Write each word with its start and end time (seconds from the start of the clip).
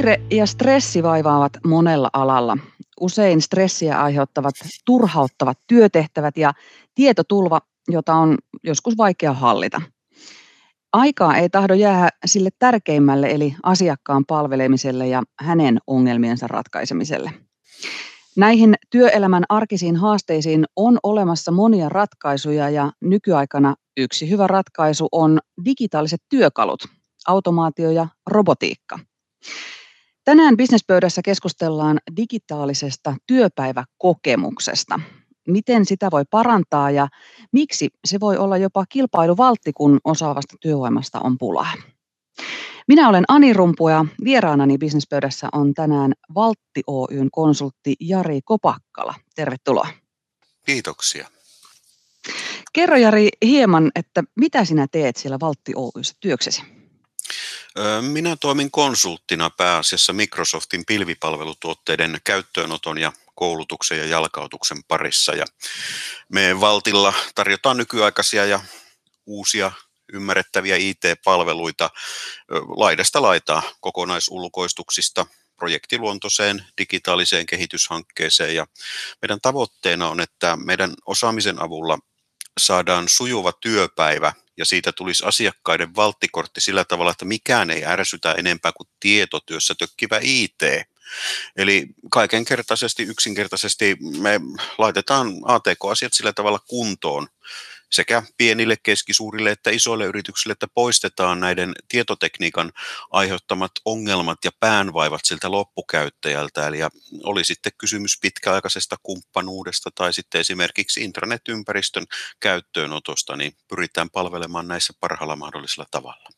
Kiire 0.00 0.20
ja 0.30 0.46
stressi 0.46 1.02
vaivaavat 1.02 1.52
monella 1.66 2.10
alalla. 2.12 2.56
Usein 3.00 3.42
stressiä 3.42 4.02
aiheuttavat 4.02 4.54
turhauttavat 4.86 5.58
työtehtävät 5.66 6.36
ja 6.36 6.52
tietotulva, 6.94 7.60
jota 7.88 8.14
on 8.14 8.38
joskus 8.64 8.96
vaikea 8.96 9.32
hallita. 9.32 9.82
Aikaa 10.92 11.36
ei 11.36 11.48
tahdo 11.48 11.74
jäädä 11.74 12.08
sille 12.26 12.50
tärkeimmälle 12.58 13.30
eli 13.30 13.54
asiakkaan 13.62 14.24
palvelemiselle 14.26 15.08
ja 15.08 15.22
hänen 15.40 15.78
ongelmiensa 15.86 16.46
ratkaisemiselle. 16.46 17.32
Näihin 18.36 18.74
työelämän 18.90 19.44
arkisiin 19.48 19.96
haasteisiin 19.96 20.64
on 20.76 20.98
olemassa 21.02 21.52
monia 21.52 21.88
ratkaisuja 21.88 22.70
ja 22.70 22.92
nykyaikana 23.00 23.74
yksi 23.96 24.30
hyvä 24.30 24.46
ratkaisu 24.46 25.08
on 25.12 25.38
digitaaliset 25.64 26.20
työkalut, 26.28 26.84
automaatio 27.26 27.90
ja 27.90 28.08
robotiikka. 28.26 28.98
Tänään 30.24 30.56
bisnespöydässä 30.56 31.20
keskustellaan 31.24 31.98
digitaalisesta 32.16 33.14
työpäiväkokemuksesta. 33.26 35.00
Miten 35.48 35.86
sitä 35.86 36.08
voi 36.10 36.24
parantaa 36.30 36.90
ja 36.90 37.08
miksi 37.52 37.88
se 38.04 38.20
voi 38.20 38.36
olla 38.36 38.56
jopa 38.56 38.84
kilpailuvaltti, 38.88 39.72
kun 39.72 39.98
osaavasta 40.04 40.56
työvoimasta 40.60 41.20
on 41.20 41.38
pulaa. 41.38 41.72
Minä 42.88 43.08
olen 43.08 43.24
Ani 43.28 43.52
Rumpu 43.52 43.88
ja 43.88 44.04
vieraanani 44.24 44.78
bisnespöydässä 44.78 45.48
on 45.52 45.74
tänään 45.74 46.12
Valtti 46.34 46.82
Oyn 46.86 47.28
konsultti 47.32 47.96
Jari 48.00 48.40
Kopakkala. 48.44 49.14
Tervetuloa. 49.34 49.88
Kiitoksia. 50.66 51.28
Kerro 52.72 52.96
Jari 52.96 53.28
hieman, 53.44 53.90
että 53.94 54.24
mitä 54.36 54.64
sinä 54.64 54.86
teet 54.92 55.16
siellä 55.16 55.38
Valtti 55.40 55.72
Oyssä 55.76 56.14
työksesi? 56.20 56.79
Minä 58.00 58.36
toimin 58.36 58.70
konsulttina 58.70 59.50
pääasiassa 59.50 60.12
Microsoftin 60.12 60.84
pilvipalvelutuotteiden 60.86 62.20
käyttöönoton 62.24 62.98
ja 62.98 63.12
koulutuksen 63.34 63.98
ja 63.98 64.06
jalkautuksen 64.06 64.84
parissa. 64.88 65.34
Ja 65.34 65.44
me 66.28 66.60
Valtilla 66.60 67.14
tarjotaan 67.34 67.76
nykyaikaisia 67.76 68.46
ja 68.46 68.60
uusia 69.26 69.72
ymmärrettäviä 70.12 70.76
IT-palveluita 70.76 71.90
laidasta 72.76 73.22
laitaa 73.22 73.62
kokonaisulkoistuksista 73.80 75.26
projektiluontoiseen 75.56 76.64
digitaaliseen 76.78 77.46
kehityshankkeeseen. 77.46 78.54
Ja 78.54 78.66
meidän 79.22 79.40
tavoitteena 79.40 80.08
on, 80.08 80.20
että 80.20 80.56
meidän 80.56 80.94
osaamisen 81.06 81.62
avulla 81.62 81.98
saadaan 82.60 83.08
sujuva 83.08 83.52
työpäivä 83.52 84.32
ja 84.56 84.64
siitä 84.64 84.92
tulisi 84.92 85.24
asiakkaiden 85.26 85.96
valttikortti 85.96 86.60
sillä 86.60 86.84
tavalla, 86.84 87.10
että 87.10 87.24
mikään 87.24 87.70
ei 87.70 87.84
ärsytä 87.84 88.32
enempää 88.32 88.72
kuin 88.72 88.88
tietotyössä 89.00 89.74
tökkivä 89.74 90.18
IT. 90.22 90.62
Eli 91.56 91.86
kaikenkertaisesti, 92.10 93.02
yksinkertaisesti 93.02 93.96
me 94.00 94.40
laitetaan 94.78 95.32
ATK-asiat 95.44 96.12
sillä 96.12 96.32
tavalla 96.32 96.58
kuntoon, 96.58 97.28
sekä 97.92 98.22
pienille, 98.36 98.76
keskisuurille 98.82 99.50
että 99.50 99.70
isoille 99.70 100.04
yrityksille, 100.04 100.52
että 100.52 100.66
poistetaan 100.74 101.40
näiden 101.40 101.72
tietotekniikan 101.88 102.72
aiheuttamat 103.10 103.72
ongelmat 103.84 104.38
ja 104.44 104.50
päänvaivat 104.60 105.20
siltä 105.24 105.50
loppukäyttäjältä. 105.50 106.66
Eli 106.66 106.78
oli 107.22 107.44
sitten 107.44 107.72
kysymys 107.78 108.18
pitkäaikaisesta 108.22 108.96
kumppanuudesta 109.02 109.90
tai 109.94 110.12
sitten 110.12 110.40
esimerkiksi 110.40 111.04
internetympäristön 111.04 112.04
käyttöönotosta, 112.40 113.36
niin 113.36 113.52
pyritään 113.68 114.10
palvelemaan 114.10 114.68
näissä 114.68 114.92
parhaalla 115.00 115.36
mahdollisella 115.36 115.86
tavalla. 115.90 116.28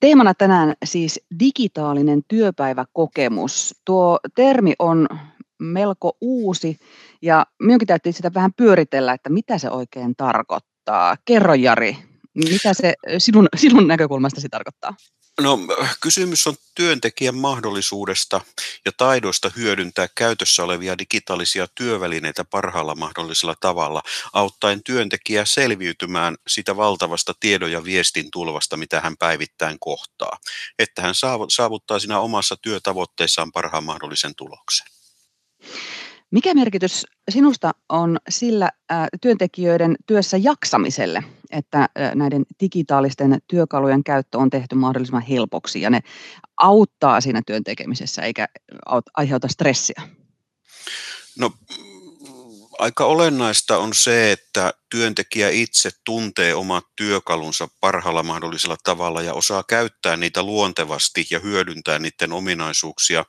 Teemana 0.00 0.34
tänään 0.34 0.74
siis 0.84 1.20
digitaalinen 1.40 2.22
työpäiväkokemus. 2.28 3.74
Tuo 3.84 4.18
termi 4.34 4.74
on 4.78 5.08
melko 5.58 6.16
uusi 6.20 6.78
ja 7.22 7.46
minunkin 7.62 7.88
täytyy 7.88 8.12
sitä 8.12 8.34
vähän 8.34 8.52
pyöritellä, 8.56 9.12
että 9.12 9.30
mitä 9.30 9.58
se 9.58 9.70
oikein 9.70 10.16
tarkoittaa. 10.16 11.16
Kerro 11.24 11.54
Jari, 11.54 11.96
mitä 12.34 12.74
se 12.74 12.94
sinun, 13.18 13.48
sinun 13.56 13.88
näkökulmastasi 13.88 14.48
tarkoittaa? 14.48 14.94
No, 15.40 15.58
kysymys 16.00 16.46
on 16.46 16.56
työntekijän 16.74 17.34
mahdollisuudesta 17.34 18.40
ja 18.84 18.92
taidoista 18.96 19.50
hyödyntää 19.56 20.08
käytössä 20.14 20.64
olevia 20.64 20.98
digitaalisia 20.98 21.66
työvälineitä 21.74 22.44
parhaalla 22.44 22.94
mahdollisella 22.94 23.54
tavalla, 23.60 24.02
auttaen 24.32 24.84
työntekijää 24.84 25.44
selviytymään 25.44 26.36
sitä 26.46 26.76
valtavasta 26.76 27.34
tiedon 27.40 27.72
ja 27.72 27.84
viestin 27.84 28.30
tulvasta, 28.30 28.76
mitä 28.76 29.00
hän 29.00 29.16
päivittäin 29.16 29.76
kohtaa, 29.80 30.38
että 30.78 31.02
hän 31.02 31.14
saavuttaa 31.48 31.98
siinä 31.98 32.20
omassa 32.20 32.56
työtavoitteessaan 32.56 33.52
parhaan 33.52 33.84
mahdollisen 33.84 34.34
tuloksen. 34.34 34.86
Mikä 36.30 36.54
merkitys 36.54 37.06
sinusta 37.30 37.72
on 37.88 38.18
sillä 38.28 38.70
työntekijöiden 39.20 39.96
työssä 40.06 40.36
jaksamiselle, 40.36 41.24
että 41.50 41.88
näiden 42.14 42.46
digitaalisten 42.60 43.38
työkalujen 43.48 44.04
käyttö 44.04 44.38
on 44.38 44.50
tehty 44.50 44.74
mahdollisimman 44.74 45.22
helpoksi 45.22 45.80
ja 45.80 45.90
ne 45.90 46.00
auttaa 46.56 47.20
siinä 47.20 47.42
työn 47.46 47.64
tekemisessä 47.64 48.22
eikä 48.22 48.48
aiheuta 49.16 49.48
stressiä? 49.48 50.02
No 51.38 51.52
aika 52.78 53.04
olennaista 53.04 53.78
on 53.78 53.94
se, 53.94 54.32
että 54.32 54.74
työntekijä 54.90 55.50
itse 55.50 55.90
tuntee 56.04 56.54
omat 56.54 56.84
työkalunsa 56.96 57.68
parhaalla 57.80 58.22
mahdollisella 58.22 58.76
tavalla 58.84 59.22
ja 59.22 59.34
osaa 59.34 59.62
käyttää 59.62 60.16
niitä 60.16 60.42
luontevasti 60.42 61.26
ja 61.30 61.38
hyödyntää 61.38 61.98
niiden 61.98 62.32
ominaisuuksia. 62.32 63.24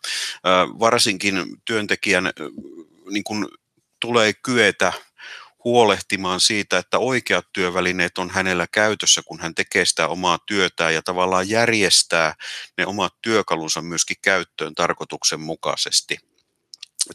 Varsinkin 0.79 1.45
työntekijän 1.65 2.33
niin 3.11 3.23
kuin 3.23 3.47
tulee 4.01 4.33
kyetä 4.43 4.93
huolehtimaan 5.63 6.39
siitä, 6.39 6.77
että 6.77 6.99
oikeat 6.99 7.45
työvälineet 7.53 8.17
on 8.17 8.29
hänellä 8.29 8.67
käytössä, 8.71 9.21
kun 9.25 9.39
hän 9.39 9.55
tekee 9.55 9.85
sitä 9.85 10.07
omaa 10.07 10.39
työtään 10.47 10.93
ja 10.93 11.01
tavallaan 11.01 11.49
järjestää 11.49 12.33
ne 12.77 12.85
omat 12.85 13.13
työkalunsa 13.21 13.81
myöskin 13.81 14.17
käyttöön 14.21 14.75
tarkoituksenmukaisesti 14.75 16.17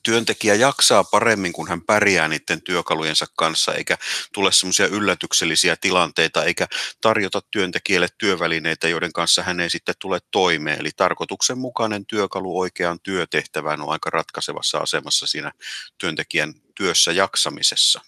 työntekijä 0.03 0.55
jaksaa 0.55 1.05
paremmin, 1.05 1.53
kun 1.53 1.69
hän 1.69 1.83
pärjää 1.83 2.29
niiden 2.29 2.63
työkalujensa 2.63 3.27
kanssa, 3.37 3.75
eikä 3.75 3.99
tule 4.35 4.53
semmoisia 4.53 4.87
yllätyksellisiä 4.87 5.77
tilanteita, 5.81 6.45
eikä 6.45 6.67
tarjota 7.01 7.43
työntekijälle 7.51 8.09
työvälineitä, 8.19 8.89
joiden 8.89 9.13
kanssa 9.13 9.43
hän 9.43 9.61
ei 9.61 9.71
sitten 9.71 9.95
tule 9.99 10.19
toimeen. 10.31 10.81
Eli 10.81 10.91
tarkoituksenmukainen 10.97 12.07
työkalu 12.07 12.59
oikeaan 12.59 13.01
työtehtävään 13.03 13.81
on 13.81 13.93
aika 13.93 14.11
ratkaisevassa 14.11 14.79
asemassa 14.79 15.27
siinä 15.27 15.53
työntekijän 15.99 16.55
työssä 16.75 17.13
jaksamisessa. 17.13 18.01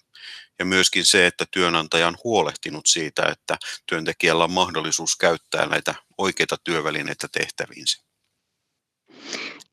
Ja 0.59 0.65
myöskin 0.65 1.05
se, 1.05 1.27
että 1.27 1.45
työnantaja 1.51 2.07
on 2.07 2.17
huolehtinut 2.23 2.85
siitä, 2.87 3.23
että 3.25 3.57
työntekijällä 3.85 4.43
on 4.43 4.51
mahdollisuus 4.51 5.15
käyttää 5.15 5.65
näitä 5.65 5.95
oikeita 6.17 6.57
työvälineitä 6.63 7.27
tehtäviinsä 7.31 8.08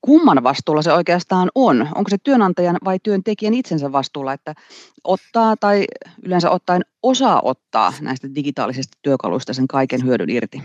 kumman 0.06 0.42
vastuulla 0.42 0.82
se 0.82 0.92
oikeastaan 0.92 1.50
on? 1.54 1.88
Onko 1.94 2.10
se 2.10 2.16
työnantajan 2.22 2.78
vai 2.84 2.98
työntekijän 3.02 3.54
itsensä 3.54 3.92
vastuulla, 3.92 4.32
että 4.32 4.54
ottaa 5.04 5.56
tai 5.56 5.84
yleensä 6.22 6.50
ottaen 6.50 6.84
osaa 7.02 7.40
ottaa 7.44 7.92
näistä 8.00 8.34
digitaalisista 8.34 8.98
työkaluista 9.02 9.54
sen 9.54 9.68
kaiken 9.68 10.04
hyödyn 10.04 10.30
irti? 10.30 10.62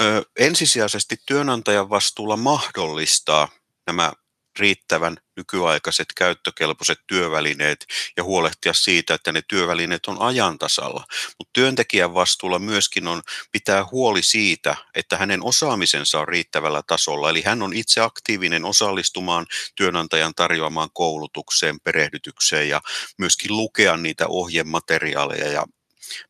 Ö, 0.00 0.22
ensisijaisesti 0.38 1.16
työnantajan 1.26 1.90
vastuulla 1.90 2.36
mahdollistaa 2.36 3.48
nämä 3.86 4.12
riittävän 4.58 5.16
nykyaikaiset 5.36 6.06
käyttökelpoiset 6.16 6.98
työvälineet 7.06 7.86
ja 8.16 8.24
huolehtia 8.24 8.74
siitä, 8.74 9.14
että 9.14 9.32
ne 9.32 9.42
työvälineet 9.48 10.06
on 10.06 10.20
ajan 10.20 10.58
tasalla. 10.58 11.04
Mutta 11.38 11.50
työntekijän 11.52 12.14
vastuulla 12.14 12.58
myöskin 12.58 13.06
on 13.06 13.22
pitää 13.52 13.86
huoli 13.92 14.22
siitä, 14.22 14.76
että 14.94 15.16
hänen 15.16 15.44
osaamisensa 15.44 16.20
on 16.20 16.28
riittävällä 16.28 16.82
tasolla. 16.86 17.30
Eli 17.30 17.42
hän 17.42 17.62
on 17.62 17.72
itse 17.72 18.00
aktiivinen 18.00 18.64
osallistumaan 18.64 19.46
työnantajan 19.76 20.32
tarjoamaan 20.36 20.88
koulutukseen, 20.92 21.80
perehdytykseen 21.84 22.68
ja 22.68 22.80
myöskin 23.18 23.56
lukea 23.56 23.96
niitä 23.96 24.26
ohjemateriaaleja 24.28 25.48
ja 25.48 25.64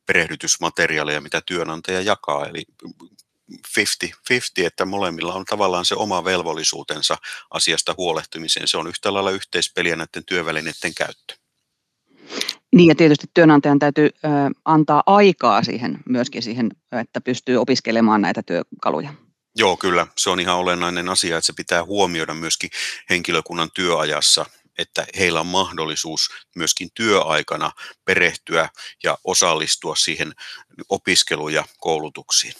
perehdytysmateriaaleja, 0.06 1.20
mitä 1.20 1.42
työnantaja 1.46 2.00
jakaa. 2.00 2.46
Eli 2.46 2.64
50-50, 3.52 4.66
että 4.66 4.84
molemmilla 4.84 5.34
on 5.34 5.44
tavallaan 5.44 5.84
se 5.84 5.94
oma 5.94 6.24
velvollisuutensa 6.24 7.18
asiasta 7.50 7.94
huolehtimiseen. 7.96 8.68
Se 8.68 8.76
on 8.76 8.86
yhtä 8.86 9.14
lailla 9.14 9.30
yhteispeliä 9.30 9.96
näiden 9.96 10.24
työvälineiden 10.26 10.94
käyttö. 10.94 11.34
Niin 12.74 12.88
ja 12.88 12.94
tietysti 12.94 13.26
työnantajan 13.34 13.78
täytyy 13.78 14.06
ö, 14.06 14.28
antaa 14.64 15.02
aikaa 15.06 15.62
siihen 15.62 15.98
myöskin 16.08 16.42
siihen, 16.42 16.70
että 16.92 17.20
pystyy 17.20 17.56
opiskelemaan 17.56 18.22
näitä 18.22 18.42
työkaluja. 18.42 19.14
Joo, 19.56 19.76
kyllä. 19.76 20.06
Se 20.18 20.30
on 20.30 20.40
ihan 20.40 20.56
olennainen 20.56 21.08
asia, 21.08 21.36
että 21.36 21.46
se 21.46 21.52
pitää 21.52 21.84
huomioida 21.84 22.34
myöskin 22.34 22.70
henkilökunnan 23.10 23.70
työajassa, 23.74 24.46
että 24.78 25.06
heillä 25.18 25.40
on 25.40 25.46
mahdollisuus 25.46 26.28
myöskin 26.56 26.88
työaikana 26.94 27.70
perehtyä 28.04 28.68
ja 29.04 29.18
osallistua 29.24 29.96
siihen 29.96 30.34
opiskeluun 30.88 31.52
ja 31.52 31.64
koulutuksiin. 31.78 32.54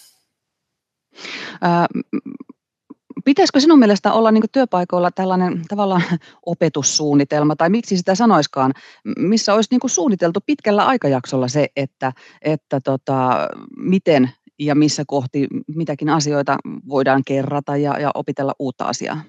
Pitäisikö 3.25 3.59
sinun 3.59 3.79
mielestä 3.79 4.13
olla 4.13 4.31
niin 4.31 4.43
työpaikoilla 4.51 5.11
tällainen 5.11 5.61
tavallaan 5.67 6.03
opetussuunnitelma, 6.45 7.55
tai 7.55 7.69
miksi 7.69 7.97
sitä 7.97 8.15
sanoiskaan, 8.15 8.73
missä 9.17 9.53
olisi 9.53 9.69
niin 9.71 9.89
suunniteltu 9.89 10.39
pitkällä 10.45 10.85
aikajaksolla 10.85 11.47
se, 11.47 11.67
että, 11.75 12.13
että 12.41 12.79
tota, 12.83 13.47
miten 13.77 14.29
ja 14.59 14.75
missä 14.75 15.03
kohti 15.07 15.47
mitäkin 15.75 16.09
asioita 16.09 16.57
voidaan 16.89 17.21
kerrata 17.25 17.77
ja, 17.77 17.99
ja 17.99 18.11
opitella 18.13 18.53
uutta 18.59 18.85
asiaa? 18.85 19.21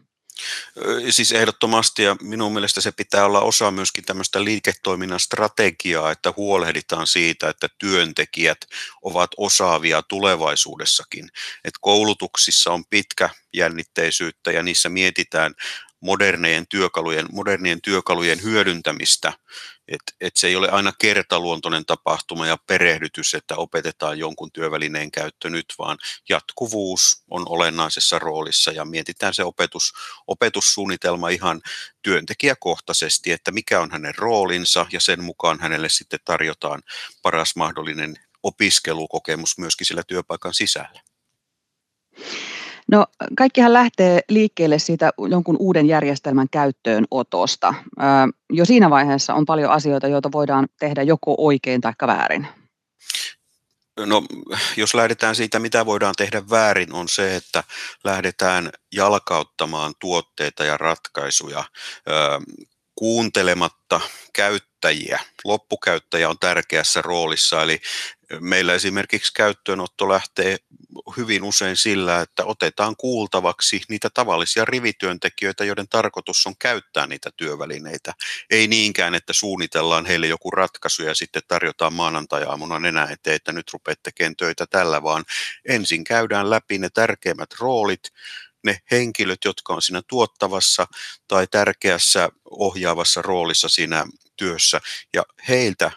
Siis 1.10 1.32
ehdottomasti 1.32 2.02
ja 2.02 2.16
minun 2.22 2.52
mielestä 2.52 2.80
se 2.80 2.92
pitää 2.92 3.24
olla 3.24 3.40
osa 3.40 3.70
myöskin 3.70 4.04
tämmöistä 4.04 4.44
liiketoiminnan 4.44 5.20
strategiaa, 5.20 6.10
että 6.10 6.34
huolehditaan 6.36 7.06
siitä, 7.06 7.48
että 7.48 7.68
työntekijät 7.78 8.58
ovat 9.02 9.30
osaavia 9.36 10.02
tulevaisuudessakin. 10.02 11.28
Et 11.64 11.74
koulutuksissa 11.80 12.72
on 12.72 12.84
pitkä 12.90 13.30
jännitteisyyttä 13.54 14.52
ja 14.52 14.62
niissä 14.62 14.88
mietitään 14.88 15.54
modernien 16.00 16.66
työkalujen, 16.66 17.26
modernien 17.32 17.82
työkalujen 17.82 18.42
hyödyntämistä, 18.42 19.32
että 19.90 20.12
et 20.20 20.36
se 20.36 20.46
ei 20.46 20.56
ole 20.56 20.68
aina 20.68 20.92
kertaluontoinen 20.98 21.86
tapahtuma 21.86 22.46
ja 22.46 22.56
perehdytys, 22.66 23.34
että 23.34 23.56
opetetaan 23.56 24.18
jonkun 24.18 24.52
työvälineen 24.52 25.10
käyttö 25.10 25.50
nyt, 25.50 25.66
vaan 25.78 25.98
jatkuvuus 26.28 27.24
on 27.30 27.42
olennaisessa 27.48 28.18
roolissa 28.18 28.72
ja 28.72 28.84
mietitään 28.84 29.34
se 29.34 29.44
opetus, 29.44 29.92
opetussuunnitelma 30.26 31.28
ihan 31.28 31.60
työntekijäkohtaisesti, 32.02 33.32
että 33.32 33.50
mikä 33.50 33.80
on 33.80 33.90
hänen 33.90 34.14
roolinsa 34.14 34.86
ja 34.92 35.00
sen 35.00 35.24
mukaan 35.24 35.60
hänelle 35.60 35.88
sitten 35.88 36.20
tarjotaan 36.24 36.82
paras 37.22 37.56
mahdollinen 37.56 38.16
opiskelukokemus 38.42 39.58
myöskin 39.58 39.86
sillä 39.86 40.02
työpaikan 40.06 40.54
sisällä. 40.54 41.09
No 42.90 43.06
kaikkihan 43.38 43.72
lähtee 43.72 44.20
liikkeelle 44.28 44.78
siitä 44.78 45.12
jonkun 45.30 45.56
uuden 45.58 45.86
järjestelmän 45.86 46.48
käyttöönotosta. 46.50 47.74
Jo 48.52 48.64
siinä 48.64 48.90
vaiheessa 48.90 49.34
on 49.34 49.44
paljon 49.44 49.70
asioita, 49.70 50.08
joita 50.08 50.32
voidaan 50.32 50.68
tehdä 50.80 51.02
joko 51.02 51.34
oikein 51.38 51.80
tai 51.80 51.92
väärin. 52.06 52.46
No, 54.06 54.22
jos 54.76 54.94
lähdetään 54.94 55.34
siitä, 55.34 55.58
mitä 55.58 55.86
voidaan 55.86 56.14
tehdä 56.16 56.42
väärin, 56.50 56.94
on 56.94 57.08
se, 57.08 57.36
että 57.36 57.64
lähdetään 58.04 58.70
jalkauttamaan 58.94 59.94
tuotteita 60.00 60.64
ja 60.64 60.76
ratkaisuja 60.76 61.64
kuuntelematta 62.94 64.00
käyttäjiä. 64.80 65.20
Loppukäyttäjä 65.44 66.28
on 66.28 66.38
tärkeässä 66.38 67.02
roolissa, 67.02 67.62
eli 67.62 67.80
meillä 68.40 68.74
esimerkiksi 68.74 69.32
käyttöönotto 69.34 70.08
lähtee 70.08 70.56
hyvin 71.16 71.42
usein 71.42 71.76
sillä, 71.76 72.20
että 72.20 72.44
otetaan 72.44 72.96
kuultavaksi 72.96 73.82
niitä 73.88 74.10
tavallisia 74.14 74.64
rivityöntekijöitä, 74.64 75.64
joiden 75.64 75.88
tarkoitus 75.88 76.46
on 76.46 76.54
käyttää 76.58 77.06
niitä 77.06 77.30
työvälineitä. 77.36 78.12
Ei 78.50 78.68
niinkään, 78.68 79.14
että 79.14 79.32
suunnitellaan 79.32 80.06
heille 80.06 80.26
joku 80.26 80.50
ratkaisu 80.50 81.02
ja 81.02 81.14
sitten 81.14 81.42
tarjotaan 81.48 81.92
maanantajaamuna 81.92 82.78
nenä 82.78 83.08
eteen, 83.10 83.36
että 83.36 83.52
nyt 83.52 83.72
rupeat 83.72 84.02
tekemään 84.02 84.36
töitä 84.36 84.66
tällä, 84.66 85.02
vaan 85.02 85.24
ensin 85.68 86.04
käydään 86.04 86.50
läpi 86.50 86.78
ne 86.78 86.88
tärkeimmät 86.94 87.50
roolit, 87.60 88.12
ne 88.64 88.78
henkilöt, 88.90 89.44
jotka 89.44 89.74
on 89.74 89.82
siinä 89.82 90.02
tuottavassa 90.08 90.86
tai 91.28 91.46
tärkeässä 91.46 92.28
ohjaavassa 92.50 93.22
roolissa 93.22 93.68
siinä 93.68 94.06
työssä, 94.40 94.80
ja 95.14 95.22
heiltä 95.48 95.90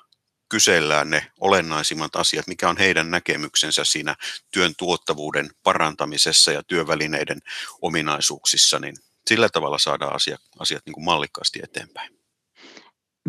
kysellään 0.49 1.09
ne 1.09 1.31
olennaisimmat 1.39 2.15
asiat, 2.15 2.47
mikä 2.47 2.69
on 2.69 2.77
heidän 2.77 3.11
näkemyksensä 3.11 3.83
siinä 3.83 4.15
työn 4.51 4.73
tuottavuuden 4.77 5.49
parantamisessa 5.63 6.51
ja 6.51 6.63
työvälineiden 6.63 7.39
ominaisuuksissa, 7.81 8.79
niin 8.79 8.95
sillä 9.27 9.49
tavalla 9.49 9.77
saadaan 9.77 10.15
asiat, 10.15 10.41
asiat 10.59 10.85
niin 10.85 10.93
kuin 10.93 11.05
mallikkaasti 11.05 11.59
eteenpäin. 11.63 12.17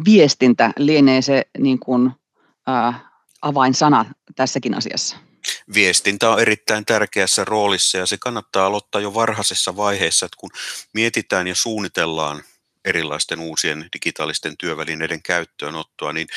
Viestintä 0.05 0.73
lienee 0.79 1.23
se 1.23 1.43
niin 1.59 1.79
kuin, 1.79 2.11
äh, 2.69 3.03
avainsana 3.43 4.05
tässäkin 4.37 4.75
asiassa. 4.75 5.17
Viestintä 5.75 6.31
on 6.31 6.41
erittäin 6.41 6.85
tärkeässä 6.85 7.45
roolissa 7.45 7.99
ja 7.99 8.07
se 8.07 8.17
kannattaa 8.19 8.67
aloittaa 8.67 9.01
jo 9.01 9.15
varhaisessa 9.15 9.77
vaiheessa, 9.77 10.27
että 10.27 10.37
kun 10.41 10.51
mietitään 10.95 11.47
ja 11.47 11.55
suunnitellaan 11.55 12.43
erilaisten 12.85 13.41
uusien 13.41 13.89
digitaalisten 13.93 14.57
työvälineiden 14.57 15.23
käyttöönottoa, 15.23 16.13
niin 16.13 16.29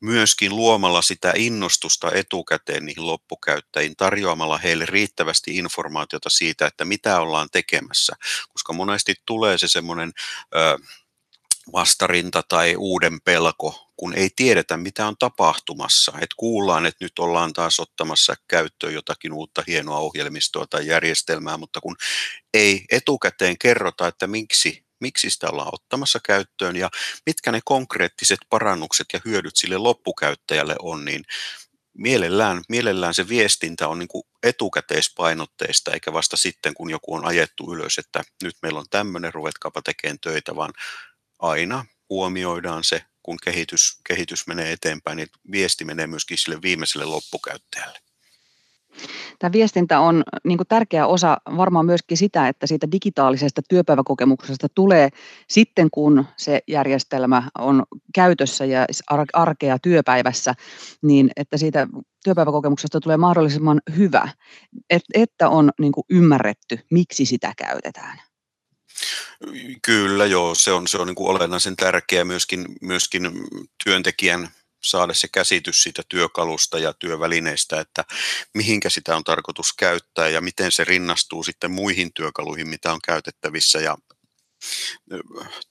myöskin 0.00 0.56
luomalla 0.56 1.02
sitä 1.02 1.32
innostusta 1.36 2.12
etukäteen 2.12 2.86
niihin 2.86 3.06
loppukäyttäjiin, 3.06 3.96
tarjoamalla 3.96 4.58
heille 4.58 4.86
riittävästi 4.86 5.56
informaatiota 5.56 6.30
siitä, 6.30 6.66
että 6.66 6.84
mitä 6.84 7.20
ollaan 7.20 7.48
tekemässä, 7.52 8.12
koska 8.48 8.72
monesti 8.72 9.14
tulee 9.26 9.58
se 9.58 9.68
semmoinen 9.68 10.12
vastarinta 11.72 12.42
tai 12.48 12.76
uuden 12.76 13.20
pelko, 13.20 13.92
kun 13.96 14.14
ei 14.14 14.30
tiedetä, 14.36 14.76
mitä 14.76 15.06
on 15.06 15.16
tapahtumassa. 15.18 16.12
Et 16.20 16.34
kuullaan, 16.36 16.86
että 16.86 17.04
nyt 17.04 17.18
ollaan 17.18 17.52
taas 17.52 17.80
ottamassa 17.80 18.34
käyttöön 18.48 18.94
jotakin 18.94 19.32
uutta 19.32 19.64
hienoa 19.66 19.98
ohjelmistoa 19.98 20.66
tai 20.66 20.86
järjestelmää, 20.86 21.56
mutta 21.56 21.80
kun 21.80 21.96
ei 22.54 22.84
etukäteen 22.90 23.58
kerrota, 23.58 24.08
että 24.08 24.26
miksi 24.26 24.85
miksi 25.00 25.30
sitä 25.30 25.50
ollaan 25.50 25.74
ottamassa 25.74 26.18
käyttöön 26.24 26.76
ja 26.76 26.90
mitkä 27.26 27.52
ne 27.52 27.60
konkreettiset 27.64 28.38
parannukset 28.50 29.06
ja 29.12 29.20
hyödyt 29.24 29.56
sille 29.56 29.78
loppukäyttäjälle 29.78 30.76
on, 30.82 31.04
niin 31.04 31.24
mielellään, 31.98 32.62
mielellään 32.68 33.14
se 33.14 33.28
viestintä 33.28 33.88
on 33.88 33.98
niin 33.98 34.08
kuin 34.08 34.24
etukäteispainotteista, 34.42 35.92
eikä 35.92 36.12
vasta 36.12 36.36
sitten, 36.36 36.74
kun 36.74 36.90
joku 36.90 37.14
on 37.14 37.24
ajettu 37.24 37.74
ylös, 37.74 37.98
että 37.98 38.22
nyt 38.42 38.56
meillä 38.62 38.80
on 38.80 38.86
tämmöinen, 38.90 39.34
ruvetkaapa 39.34 39.82
tekemään 39.82 40.18
töitä, 40.20 40.56
vaan 40.56 40.72
aina 41.38 41.84
huomioidaan 42.10 42.84
se, 42.84 43.04
kun 43.22 43.36
kehitys, 43.44 44.00
kehitys 44.06 44.46
menee 44.46 44.72
eteenpäin, 44.72 45.16
niin 45.16 45.28
viesti 45.50 45.84
menee 45.84 46.06
myöskin 46.06 46.38
sille 46.38 46.62
viimeiselle 46.62 47.04
loppukäyttäjälle. 47.04 48.05
Tämä 49.38 49.52
viestintä 49.52 50.00
on 50.00 50.22
niin 50.44 50.58
kuin 50.58 50.68
tärkeä 50.68 51.06
osa 51.06 51.36
varmaan 51.56 51.86
myöskin 51.86 52.16
sitä, 52.16 52.48
että 52.48 52.66
siitä 52.66 52.92
digitaalisesta 52.92 53.62
työpäiväkokemuksesta 53.68 54.66
tulee 54.74 55.08
sitten, 55.48 55.88
kun 55.90 56.24
se 56.36 56.60
järjestelmä 56.68 57.42
on 57.58 57.82
käytössä 58.14 58.64
ja 58.64 58.86
arkea 59.32 59.78
työpäivässä, 59.78 60.54
niin 61.02 61.30
että 61.36 61.56
siitä 61.56 61.86
työpäiväkokemuksesta 62.24 63.00
tulee 63.00 63.16
mahdollisimman 63.16 63.80
hyvä, 63.96 64.28
että 65.14 65.48
on 65.48 65.70
niin 65.80 65.92
kuin 65.92 66.04
ymmärretty, 66.10 66.78
miksi 66.90 67.26
sitä 67.26 67.52
käytetään. 67.56 68.18
Kyllä 69.82 70.26
joo, 70.26 70.54
se 70.54 70.72
on, 70.72 70.88
se 70.88 70.98
on 70.98 71.06
niin 71.06 71.14
kuin 71.14 71.28
olennaisen 71.28 71.76
tärkeää 71.76 72.24
myöskin, 72.24 72.66
myöskin 72.80 73.30
työntekijän 73.84 74.48
saada 74.82 75.14
se 75.14 75.28
käsitys 75.32 75.82
siitä 75.82 76.02
työkalusta 76.08 76.78
ja 76.78 76.92
työvälineistä, 76.92 77.80
että 77.80 78.04
mihinkä 78.54 78.90
sitä 78.90 79.16
on 79.16 79.24
tarkoitus 79.24 79.72
käyttää 79.72 80.28
ja 80.28 80.40
miten 80.40 80.72
se 80.72 80.84
rinnastuu 80.84 81.42
sitten 81.42 81.70
muihin 81.70 82.12
työkaluihin, 82.12 82.68
mitä 82.68 82.92
on 82.92 83.00
käytettävissä 83.06 83.78
ja 83.78 83.96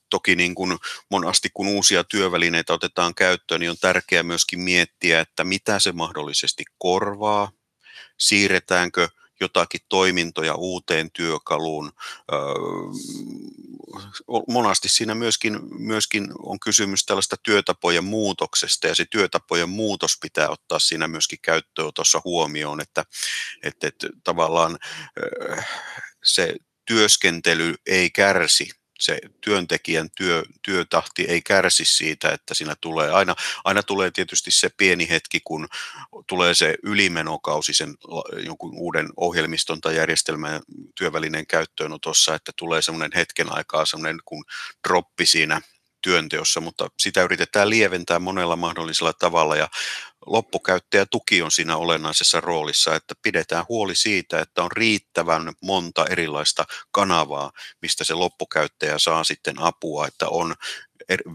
Toki 0.10 0.36
niin 0.36 0.56
kuin 0.56 0.78
monasti 1.12 1.50
kun 1.54 1.68
uusia 1.68 2.04
työvälineitä 2.04 2.74
otetaan 2.74 3.16
käyttöön, 3.16 3.62
niin 3.62 3.70
on 3.72 3.78
tärkeää 3.82 4.24
myöskin 4.24 4.60
miettiä, 4.60 5.20
että 5.20 5.44
mitä 5.44 5.80
se 5.80 5.92
mahdollisesti 5.92 6.64
korvaa, 6.78 7.52
siirretäänkö 8.20 9.10
jotakin 9.40 9.82
toimintoja 9.90 10.56
uuteen 10.56 11.12
työkaluun. 11.12 11.92
Monasti 14.48 14.90
siinä 14.90 15.16
myöskin, 15.16 15.60
myöskin 15.80 16.28
on 16.40 16.60
kysymys 16.60 17.06
tällaista 17.06 17.36
työtapojen 17.44 18.04
muutoksesta 18.04 18.88
ja 18.88 18.96
se 18.96 19.06
työtapojen 19.12 19.70
muutos 19.70 20.18
pitää 20.22 20.50
ottaa 20.50 20.80
siinä 20.80 21.08
myöskin 21.08 21.40
käyttöönotossa 21.42 22.22
huomioon, 22.26 22.82
että, 22.82 23.06
että, 23.64 23.88
että 23.88 24.08
tavallaan 24.24 24.78
se 26.24 26.56
työskentely 26.86 27.76
ei 27.86 28.10
kärsi 28.10 28.70
se 29.00 29.20
työntekijän 29.42 30.10
työ, 30.18 30.44
työtahti 30.62 31.24
ei 31.24 31.42
kärsi 31.42 31.86
siitä, 31.86 32.32
että 32.32 32.54
siinä 32.54 32.76
tulee 32.82 33.12
aina, 33.12 33.36
aina 33.64 33.84
tulee 33.84 34.12
tietysti 34.12 34.52
se 34.52 34.70
pieni 34.70 35.10
hetki, 35.10 35.40
kun 35.44 35.68
tulee 36.28 36.54
se 36.54 36.76
ylimenokausi 36.84 37.74
sen 37.74 37.96
jonkun 38.46 38.72
uuden 38.76 39.10
ohjelmiston 39.18 39.82
tai 39.82 39.96
järjestelmän 39.96 40.62
työvälineen 40.96 41.48
käyttöönotossa, 41.48 42.36
että 42.36 42.52
tulee 42.56 42.82
semmoinen 42.82 43.12
hetken 43.16 43.52
aikaa 43.52 43.86
semmoinen 43.86 44.20
kun 44.26 44.46
droppi 44.88 45.26
siinä 45.26 45.62
työnteossa, 46.06 46.62
mutta 46.62 46.88
sitä 47.00 47.24
yritetään 47.24 47.70
lieventää 47.70 48.20
monella 48.20 48.56
mahdollisella 48.56 49.14
tavalla 49.14 49.56
ja 49.56 49.68
loppukäyttäjätuki 50.26 51.42
on 51.42 51.52
siinä 51.52 51.78
olennaisessa 51.78 52.42
roolissa, 52.42 52.96
että 52.96 53.16
pidetään 53.22 53.66
huoli 53.70 53.96
siitä, 53.96 54.40
että 54.40 54.64
on 54.64 54.72
riittävän 54.72 55.54
monta 55.62 56.06
erilaista 56.10 56.66
kanavaa, 56.92 57.52
mistä 57.82 58.04
se 58.04 58.14
loppukäyttäjä 58.14 59.00
saa 59.00 59.24
sitten 59.24 59.56
apua, 59.60 60.08
että 60.08 60.28
on 60.30 60.56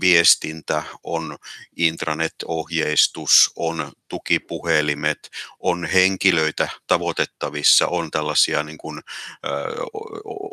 viestintä, 0.00 0.82
on 1.04 1.38
intranet-ohjeistus, 1.76 3.50
on 3.56 3.92
tukipuhelimet, 4.08 5.30
on 5.58 5.84
henkilöitä 5.84 6.68
tavoitettavissa, 6.86 7.86
on 7.86 8.10
tällaisia 8.10 8.62
niin 8.62 8.78
kuin, 8.78 9.00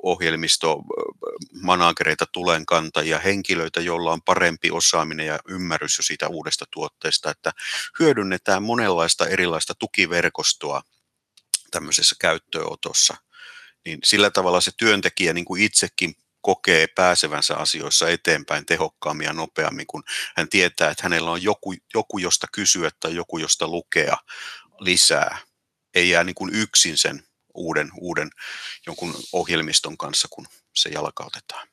ohjelmistomanagereita, 0.04 2.26
tulenkantajia, 2.32 3.20
henkilöitä, 3.20 3.82
joilla 3.82 4.12
on 4.12 4.22
parempi 4.22 4.72
osaaminen 4.72 5.26
ja 5.26 5.40
ymmärrys 5.50 5.98
jo 5.98 6.04
siitä 6.04 6.28
uudesta 6.28 6.66
tuotteesta, 6.72 7.32
että 7.32 7.52
hyödynnetään 8.00 8.64
monenlaista 8.64 9.28
erilaista 9.28 9.76
tukiverkostoa 9.76 10.82
tämmöisessä 11.72 12.16
käyttöönotossa, 12.20 13.16
niin 13.86 14.00
sillä 14.04 14.30
tavalla 14.30 14.62
se 14.62 14.72
työntekijä 14.78 15.34
niin 15.34 15.46
kuin 15.46 15.62
itsekin 15.62 16.16
kokee 16.42 16.88
pääsevänsä 16.88 17.56
asioissa 17.56 18.10
eteenpäin 18.10 18.66
tehokkaammin 18.66 19.26
ja 19.26 19.34
nopeammin, 19.34 19.88
kun 19.88 20.04
hän 20.36 20.50
tietää, 20.50 20.90
että 20.92 21.04
hänellä 21.04 21.32
on 21.32 21.44
joku, 21.44 21.74
joku 21.94 22.18
josta 22.18 22.48
kysyä 22.54 22.90
tai 23.00 23.16
joku, 23.16 23.38
josta 23.38 23.68
lukea 23.68 24.18
lisää. 24.80 25.38
Ei 25.94 26.10
jää 26.10 26.24
niin 26.24 26.36
kuin 26.36 26.56
yksin 26.56 26.98
sen 26.98 27.24
uuden, 27.54 27.90
uuden 28.00 28.30
jonkun 28.86 29.16
ohjelmiston 29.34 29.98
kanssa, 29.98 30.28
kun 30.32 30.48
se 30.76 30.90
jalkautetaan. 30.90 31.68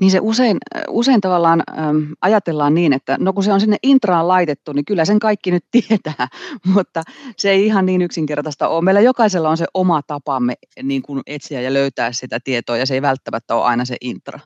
Niin 0.00 0.10
se 0.10 0.18
usein, 0.22 0.58
usein 0.88 1.20
tavallaan 1.20 1.62
äm, 1.78 2.06
ajatellaan 2.20 2.74
niin, 2.74 2.92
että 2.92 3.16
no 3.20 3.32
kun 3.32 3.44
se 3.44 3.52
on 3.52 3.60
sinne 3.60 3.76
intraan 3.82 4.28
laitettu, 4.28 4.72
niin 4.72 4.84
kyllä 4.84 5.04
sen 5.04 5.18
kaikki 5.18 5.50
nyt 5.50 5.64
tietää, 5.88 6.28
mutta 6.64 7.02
se 7.36 7.50
ei 7.50 7.66
ihan 7.66 7.86
niin 7.86 8.02
yksinkertaista 8.02 8.68
ole. 8.68 8.84
Meillä 8.84 9.00
jokaisella 9.00 9.50
on 9.50 9.56
se 9.56 9.66
oma 9.74 10.02
tapamme 10.06 10.54
niin 10.82 11.02
kuin 11.02 11.22
etsiä 11.26 11.60
ja 11.60 11.72
löytää 11.72 12.12
sitä 12.12 12.40
tietoa 12.44 12.76
ja 12.76 12.86
se 12.86 12.94
ei 12.94 13.02
välttämättä 13.02 13.54
ole 13.54 13.64
aina 13.64 13.84
se 13.84 13.96
intra. 14.00 14.40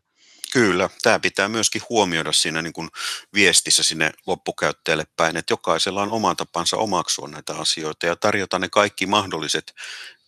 Kyllä, 0.52 0.88
tämä 1.02 1.18
pitää 1.18 1.48
myöskin 1.48 1.82
huomioida 1.90 2.32
siinä 2.32 2.62
niin 2.62 2.72
kuin 2.72 2.88
viestissä 3.34 3.82
sinne 3.82 4.10
loppukäyttäjälle 4.26 5.04
päin, 5.16 5.36
että 5.36 5.52
jokaisella 5.52 6.02
on 6.02 6.12
oma 6.12 6.34
tapansa 6.34 6.76
omaksua 6.76 7.28
näitä 7.28 7.54
asioita 7.54 8.06
ja 8.06 8.16
tarjota 8.16 8.58
ne 8.58 8.68
kaikki 8.68 9.06
mahdolliset 9.06 9.74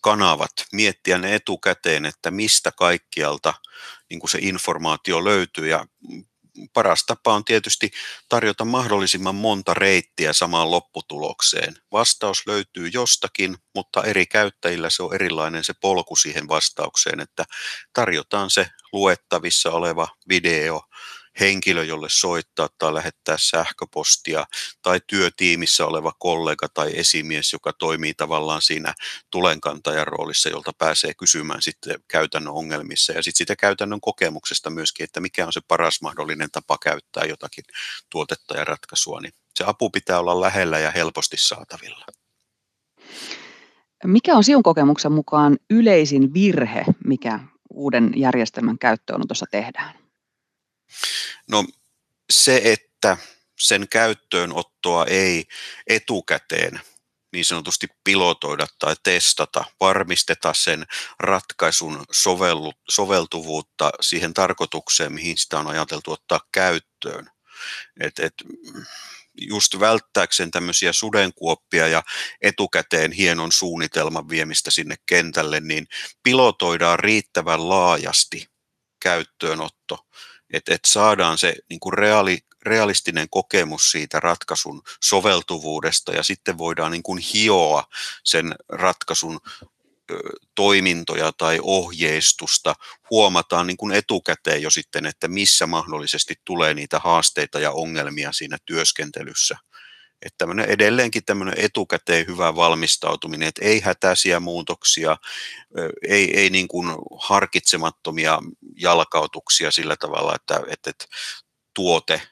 kanavat, 0.07 0.53
miettiä 0.73 1.19
ne 1.19 1.35
etukäteen, 1.35 2.07
että 2.07 2.31
mistä 2.31 2.73
kaikkialta 2.73 3.55
niin 4.11 4.21
kuin 4.21 4.31
se 4.31 4.39
informaatio 4.43 5.25
löytyy 5.25 5.69
ja 5.69 5.87
paras 6.73 7.05
tapa 7.07 7.35
on 7.35 7.45
tietysti 7.45 7.91
tarjota 8.29 8.65
mahdollisimman 8.65 9.35
monta 9.35 9.75
reittiä 9.75 10.33
samaan 10.33 10.71
lopputulokseen. 10.71 11.75
Vastaus 11.93 12.47
löytyy 12.47 12.91
jostakin, 12.93 13.57
mutta 13.75 14.05
eri 14.05 14.27
käyttäjillä 14.27 14.91
se 14.91 15.03
on 15.03 15.15
erilainen 15.15 15.65
se 15.65 15.75
polku 15.81 16.17
siihen 16.17 16.49
vastaukseen, 16.49 17.21
että 17.21 17.45
tarjotaan 17.93 18.51
se 18.51 18.67
luettavissa 18.93 19.71
oleva 19.71 20.09
video, 20.29 20.83
henkilö, 21.41 21.85
jolle 21.85 22.09
soittaa 22.11 22.69
tai 22.79 22.95
lähettää 22.95 23.37
sähköpostia, 23.41 24.47
tai 24.83 25.01
työtiimissä 25.07 25.87
oleva 25.87 26.13
kollega 26.19 26.69
tai 26.69 26.91
esimies, 26.95 27.53
joka 27.53 27.73
toimii 27.73 28.15
tavallaan 28.15 28.63
siinä 28.63 28.95
tulenkantajan 29.31 30.07
roolissa, 30.07 30.49
jolta 30.49 30.73
pääsee 30.79 31.15
kysymään 31.15 31.63
sitten 31.63 32.01
käytännön 32.09 32.55
ongelmissa 32.55 33.13
ja 33.13 33.23
sitten 33.23 33.39
sitä 33.39 33.57
käytännön 33.57 34.01
kokemuksesta 34.01 34.71
myöskin, 34.71 35.05
että 35.05 35.21
mikä 35.21 35.47
on 35.47 35.53
se 35.53 35.61
paras 35.69 36.03
mahdollinen 36.03 36.51
tapa 36.51 36.79
käyttää 36.79 37.25
jotakin 37.25 37.65
tuotetta 38.11 38.57
ja 38.57 38.65
ratkaisua, 38.65 39.21
niin 39.21 39.33
se 39.55 39.65
apu 39.67 39.91
pitää 39.91 40.19
olla 40.21 40.41
lähellä 40.41 40.79
ja 40.79 40.91
helposti 40.91 41.37
saatavilla. 41.37 42.07
Mikä 44.05 44.37
on 44.37 44.45
sinun 44.45 44.63
kokemuksen 44.63 45.13
mukaan 45.13 45.57
yleisin 45.71 46.35
virhe, 46.35 46.85
mikä 47.05 47.41
uuden 47.71 48.13
järjestelmän 48.17 48.79
käyttöönotossa 48.79 49.47
tehdään? 49.51 49.99
No 51.51 51.65
se, 52.33 52.61
että 52.65 53.17
sen 53.59 53.89
käyttöönottoa 53.89 55.05
ei 55.05 55.45
etukäteen 55.87 56.81
niin 57.33 57.45
sanotusti 57.45 57.87
pilotoida 58.05 58.67
tai 58.79 58.97
testata, 59.03 59.65
varmisteta 59.81 60.55
sen 60.55 60.87
ratkaisun 61.19 62.05
sovellu, 62.13 62.73
soveltuvuutta 62.89 63.91
siihen 64.01 64.35
tarkoitukseen, 64.35 65.13
mihin 65.13 65.39
sitä 65.39 65.59
on 65.59 65.67
ajateltu 65.67 66.13
ottaa 66.13 66.41
käyttöön. 66.53 67.31
Et, 68.01 68.19
et, 68.19 68.35
just 69.41 69.81
välttääkseen 69.81 70.51
tämmöisiä 70.51 70.93
sudenkuoppia 70.93 71.89
ja 71.89 72.03
etukäteen 72.43 73.13
hienon 73.13 73.53
suunnitelman 73.53 74.29
viemistä 74.29 74.71
sinne 74.71 74.97
kentälle, 75.07 75.61
niin 75.61 75.87
pilotoidaan 76.23 76.99
riittävän 76.99 77.69
laajasti 77.69 78.49
käyttöönotto 79.01 80.07
että 80.53 80.75
et 80.75 80.85
saadaan 80.87 81.39
se 81.39 81.55
niin 81.71 81.81
kuin 81.81 81.93
reaali, 81.93 82.39
realistinen 82.63 83.27
kokemus 83.31 83.91
siitä 83.91 84.21
ratkaisun 84.21 84.83
soveltuvuudesta 85.03 86.13
ja 86.13 86.23
sitten 86.23 86.59
voidaan 86.59 86.93
niin 86.93 87.03
kuin 87.03 87.19
hioa 87.19 87.85
sen 88.25 88.55
ratkaisun 88.69 89.41
toimintoja 90.55 91.33
tai 91.33 91.59
ohjeistusta, 91.63 92.75
huomataan 93.11 93.67
niin 93.67 93.77
kuin 93.77 93.95
etukäteen 93.95 94.63
jo 94.63 94.71
sitten, 94.71 95.07
että 95.07 95.29
missä 95.29 95.67
mahdollisesti 95.67 96.35
tulee 96.45 96.75
niitä 96.75 96.99
haasteita 96.99 97.61
ja 97.61 97.71
ongelmia 97.71 98.33
siinä 98.33 98.59
työskentelyssä. 98.65 99.59
Että 100.27 100.39
tämmöinen 100.39 100.71
edelleenkin 100.71 101.25
tämmöinen 101.25 101.55
etukäteen 101.59 102.27
hyvä 102.27 102.57
valmistautuminen, 102.57 103.49
että 103.49 103.65
ei 103.65 103.81
hätäisiä 103.81 104.41
muutoksia, 104.41 105.17
ei, 106.09 106.41
ei 106.41 106.51
niin 106.51 106.69
kuin 106.69 106.89
harkitsemattomia 107.19 108.39
jalkautuksia 108.77 109.71
sillä 109.71 109.97
tavalla, 109.97 110.35
että, 110.35 110.61
että, 110.69 110.91
että 110.91 111.05
tuote 111.75 112.23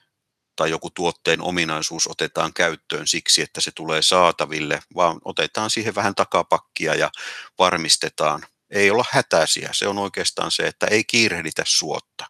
tai 0.57 0.71
joku 0.71 0.91
tuotteen 0.91 1.43
ominaisuus 1.43 2.07
otetaan 2.07 2.53
käyttöön 2.55 3.07
siksi, 3.07 3.43
että 3.43 3.61
se 3.61 3.71
tulee 3.75 4.03
saataville, 4.03 4.81
vaan 4.95 5.21
otetaan 5.25 5.71
siihen 5.71 5.95
vähän 5.95 6.15
takapakkia 6.15 6.95
ja 6.95 7.11
varmistetaan. 7.59 8.47
Ei 8.71 8.91
olla 8.91 9.05
hätäisiä, 9.11 9.71
se 9.73 9.89
on 9.89 9.99
oikeastaan 9.99 10.51
se, 10.51 10.63
että 10.63 10.87
ei 10.87 11.05
kiirehditä 11.05 11.63
suotta. 11.67 12.27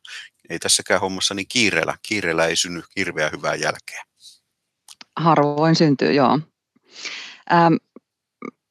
Ei 0.50 0.59
tässäkään 0.59 1.00
hommassa 1.00 1.35
niin 1.35 1.49
kiireellä, 1.49 1.99
kiireellä 2.02 2.47
ei 2.47 2.56
synny 2.56 2.83
hirveän 2.97 3.33
hyvää 3.33 3.54
jälkeä. 3.54 4.04
Harvoin 5.16 5.75
syntyy, 5.75 6.12
joo. 6.12 6.38
Ähm, 7.52 7.75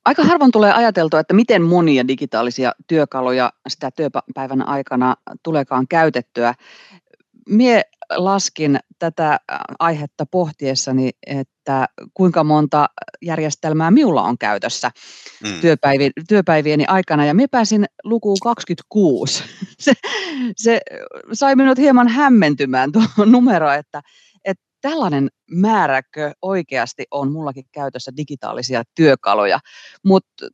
aika 0.05 0.23
harvoin 0.23 0.51
tulee 0.51 0.73
ajateltua, 0.73 1.19
että 1.19 1.33
miten 1.33 1.61
monia 1.61 2.07
digitaalisia 2.07 2.71
työkaluja 2.87 3.53
sitä 3.67 3.91
työpäivän 3.91 4.67
aikana 4.67 5.15
tuleekaan 5.43 5.87
käytettyä. 5.87 6.55
Mie 7.49 7.81
laskin 8.09 8.79
tätä 8.99 9.39
aihetta 9.79 10.25
pohtiessani, 10.25 11.09
että 11.27 11.87
kuinka 12.13 12.43
monta 12.43 12.89
järjestelmää 13.21 13.91
minulla 13.91 14.21
on 14.21 14.37
käytössä 14.37 14.91
mm. 15.43 15.61
työpäivi, 15.61 16.11
työpäivieni 16.27 16.85
aikana, 16.87 17.25
ja 17.25 17.33
minä 17.33 17.47
pääsin 17.51 17.85
lukuun 18.03 18.37
26. 18.43 19.43
Se, 19.79 19.93
se 20.57 20.81
sai 21.33 21.55
minut 21.55 21.77
hieman 21.77 22.07
hämmentymään 22.07 22.91
tuo 22.91 23.03
numero, 23.25 23.71
että, 23.71 24.01
tällainen 24.83 25.29
määräkö 25.51 26.31
oikeasti 26.41 27.05
on 27.11 27.31
mullakin 27.31 27.65
käytössä 27.71 28.11
digitaalisia 28.17 28.83
työkaluja, 28.95 29.59
mutta 30.03 30.47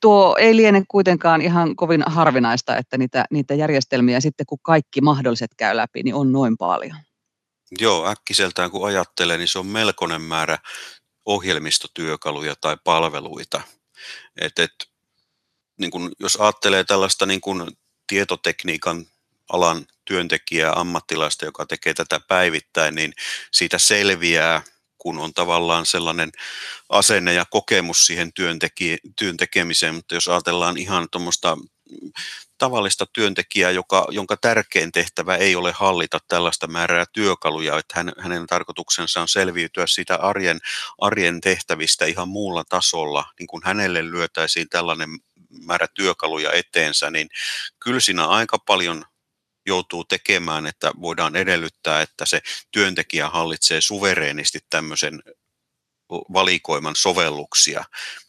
tuo 0.00 0.36
ei 0.38 0.56
liene 0.56 0.82
kuitenkaan 0.88 1.42
ihan 1.42 1.76
kovin 1.76 2.02
harvinaista, 2.06 2.76
että 2.76 2.98
niitä, 2.98 3.24
niitä 3.30 3.54
järjestelmiä 3.54 4.20
sitten 4.20 4.46
kun 4.46 4.58
kaikki 4.62 5.00
mahdolliset 5.00 5.50
käy 5.56 5.76
läpi, 5.76 6.02
niin 6.02 6.14
on 6.14 6.32
noin 6.32 6.56
paljon. 6.56 6.96
Joo, 7.80 8.08
äkkiseltään 8.08 8.70
kun 8.70 8.86
ajattelee, 8.86 9.38
niin 9.38 9.48
se 9.48 9.58
on 9.58 9.66
melkoinen 9.66 10.22
määrä 10.22 10.58
ohjelmistotyökaluja 11.26 12.54
tai 12.60 12.76
palveluita. 12.84 13.60
Et, 14.40 14.58
et, 14.58 14.74
niin 15.80 15.90
kun, 15.90 16.12
jos 16.20 16.36
ajattelee 16.36 16.84
tällaista 16.84 17.26
niin 17.26 17.40
kun 17.40 17.72
tietotekniikan 18.06 19.06
alan 19.52 19.86
työntekijää, 20.04 20.72
ammattilaista, 20.76 21.44
joka 21.44 21.66
tekee 21.66 21.94
tätä 21.94 22.20
päivittäin, 22.28 22.94
niin 22.94 23.12
siitä 23.52 23.78
selviää, 23.78 24.62
kun 24.98 25.18
on 25.18 25.34
tavallaan 25.34 25.86
sellainen 25.86 26.32
asenne 26.88 27.32
ja 27.32 27.44
kokemus 27.50 28.06
siihen 28.06 28.32
työntekijä, 28.32 28.96
työn 29.18 29.36
tekemiseen, 29.36 29.94
mutta 29.94 30.14
jos 30.14 30.28
ajatellaan 30.28 30.76
ihan 30.76 31.08
tuommoista 31.10 31.56
tavallista 32.58 33.06
työntekijää, 33.12 33.70
joka, 33.70 34.06
jonka 34.10 34.36
tärkein 34.36 34.92
tehtävä 34.92 35.36
ei 35.36 35.56
ole 35.56 35.72
hallita 35.72 36.18
tällaista 36.28 36.66
määrää 36.66 37.04
työkaluja, 37.12 37.78
että 37.78 37.94
hän, 37.96 38.12
hänen 38.18 38.46
tarkoituksensa 38.46 39.20
on 39.20 39.28
selviytyä 39.28 39.86
siitä 39.86 40.16
arjen, 40.16 40.60
arjen 40.98 41.40
tehtävistä 41.40 42.04
ihan 42.04 42.28
muulla 42.28 42.64
tasolla, 42.68 43.24
niin 43.38 43.46
kun 43.46 43.62
hänelle 43.64 44.10
lyötäisiin 44.10 44.68
tällainen 44.68 45.08
määrä 45.66 45.86
työkaluja 45.94 46.52
eteensä, 46.52 47.10
niin 47.10 47.28
kyllä 47.80 48.00
siinä 48.00 48.26
aika 48.26 48.58
paljon 48.58 49.04
joutuu 49.66 50.04
tekemään, 50.04 50.66
että 50.66 50.92
voidaan 51.02 51.36
edellyttää, 51.36 52.02
että 52.02 52.26
se 52.26 52.40
työntekijä 52.70 53.28
hallitsee 53.28 53.80
suvereenisti 53.80 54.58
tämmöisen 54.70 55.22
valikoiman 56.10 56.96
sovelluksia. 56.96 57.84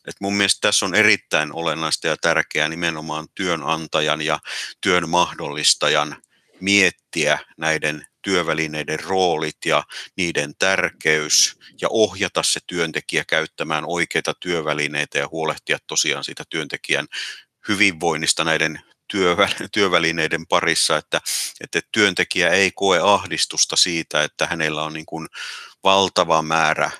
Et 0.07 0.15
mun 0.21 0.33
mielestä 0.33 0.67
tässä 0.67 0.85
on 0.85 0.95
erittäin 0.95 1.53
olennaista 1.53 2.07
ja 2.07 2.17
tärkeää 2.17 2.69
nimenomaan 2.69 3.27
työnantajan 3.35 4.21
ja 4.21 4.39
työn 4.81 5.09
mahdollistajan 5.09 6.21
miettiä 6.61 7.39
näiden 7.57 8.05
työvälineiden 8.21 8.99
roolit 8.99 9.57
ja 9.65 9.83
niiden 10.17 10.53
tärkeys 10.59 11.55
ja 11.81 11.87
ohjata 11.91 12.43
se 12.43 12.59
työntekijä 12.67 13.23
käyttämään 13.27 13.83
oikeita 13.87 14.33
työvälineitä 14.39 15.17
ja 15.17 15.27
huolehtia 15.31 15.77
tosiaan 15.87 16.23
siitä 16.23 16.43
työntekijän 16.49 17.07
hyvinvoinnista 17.67 18.43
näiden 18.43 18.81
työvälineiden 19.71 20.47
parissa, 20.47 20.97
että, 20.97 21.21
että 21.61 21.79
työntekijä 21.91 22.49
ei 22.49 22.71
koe 22.71 22.99
ahdistusta 22.99 23.75
siitä, 23.75 24.23
että 24.23 24.47
hänellä 24.47 24.83
on 24.83 24.93
niin 24.93 25.05
kuin 25.05 25.27
valtava 25.83 26.41
määrä 26.41 26.91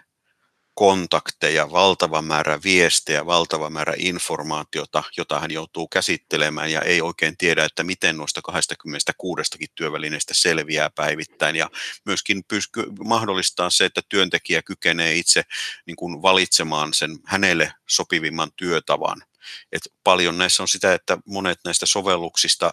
kontakteja, 0.76 1.72
valtava 1.72 2.22
määrä 2.22 2.60
viestejä, 2.64 3.26
valtava 3.26 3.70
määrä 3.70 3.94
informaatiota, 3.98 5.04
jota 5.18 5.40
hän 5.40 5.52
joutuu 5.52 5.88
käsittelemään 5.88 6.72
ja 6.72 6.82
ei 6.82 7.02
oikein 7.02 7.38
tiedä, 7.38 7.66
että 7.66 7.84
miten 7.84 8.18
noista 8.18 8.42
26 8.42 9.52
työvälineistä 9.76 10.34
selviää 10.34 10.90
päivittäin 10.90 11.56
ja 11.56 11.70
myöskin 12.06 12.44
pysky, 12.44 12.84
mahdollistaa 13.06 13.70
se, 13.70 13.86
että 13.86 14.02
työntekijä 14.10 14.62
kykenee 14.62 15.14
itse 15.16 15.44
niin 15.86 15.96
kuin 15.96 16.22
valitsemaan 16.22 16.94
sen 16.94 17.20
hänelle 17.26 17.74
sopivimman 17.88 18.52
työtavan. 18.56 19.24
Et 19.72 19.82
paljon 20.04 20.38
näissä 20.38 20.64
on 20.64 20.68
sitä, 20.68 20.94
että 20.94 21.18
monet 21.26 21.60
näistä 21.66 21.86
sovelluksista 21.86 22.72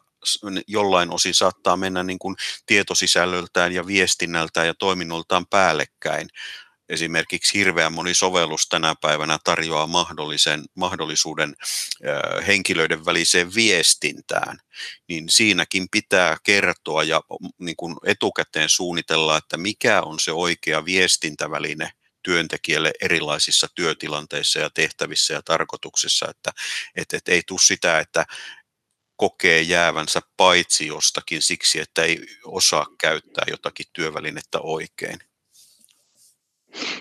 jollain 0.67 1.11
osin 1.11 1.35
saattaa 1.35 1.77
mennä 1.77 2.03
niin 2.03 2.19
kuin 2.19 2.37
tietosisällöltään 2.67 3.73
ja 3.73 3.87
viestinnältään 3.87 4.67
ja 4.67 4.75
toiminnoltaan 4.75 5.47
päällekkäin. 5.47 6.29
Esimerkiksi 6.89 7.59
hirveän 7.59 7.93
moni 7.93 8.15
sovellus 8.15 8.67
tänä 8.69 8.95
päivänä 9.01 9.39
tarjoaa 9.45 9.87
mahdollisen, 9.87 10.65
mahdollisuuden 10.75 11.55
henkilöiden 12.47 13.05
väliseen 13.05 13.55
viestintään, 13.55 14.59
niin 15.09 15.29
siinäkin 15.29 15.87
pitää 15.91 16.37
kertoa 16.43 17.03
ja 17.03 17.23
niin 17.59 17.77
kuin 17.77 17.97
etukäteen 18.07 18.69
suunnitella, 18.69 19.37
että 19.37 19.57
mikä 19.57 20.03
on 20.03 20.21
se 20.21 20.33
oikea 20.33 20.85
viestintäväline 20.85 21.93
työntekijälle 22.23 22.93
erilaisissa 23.03 23.67
työtilanteissa 23.75 24.59
ja 24.59 24.71
tehtävissä 24.71 25.35
ja 25.35 25.43
tarkoituksissa, 25.43 26.27
että 26.31 26.53
et, 26.97 27.13
et 27.13 27.29
ei 27.29 27.43
tule 27.47 27.59
sitä, 27.63 27.99
että 27.99 28.27
kokee 29.17 29.61
jäävänsä 29.61 30.21
paitsi 30.37 30.87
jostakin 30.87 31.43
siksi, 31.43 31.81
että 31.81 32.03
ei 32.03 32.27
osaa 32.45 32.87
käyttää 32.99 33.45
jotakin 33.51 33.87
työvälinettä 33.93 34.61
oikein. 34.61 35.19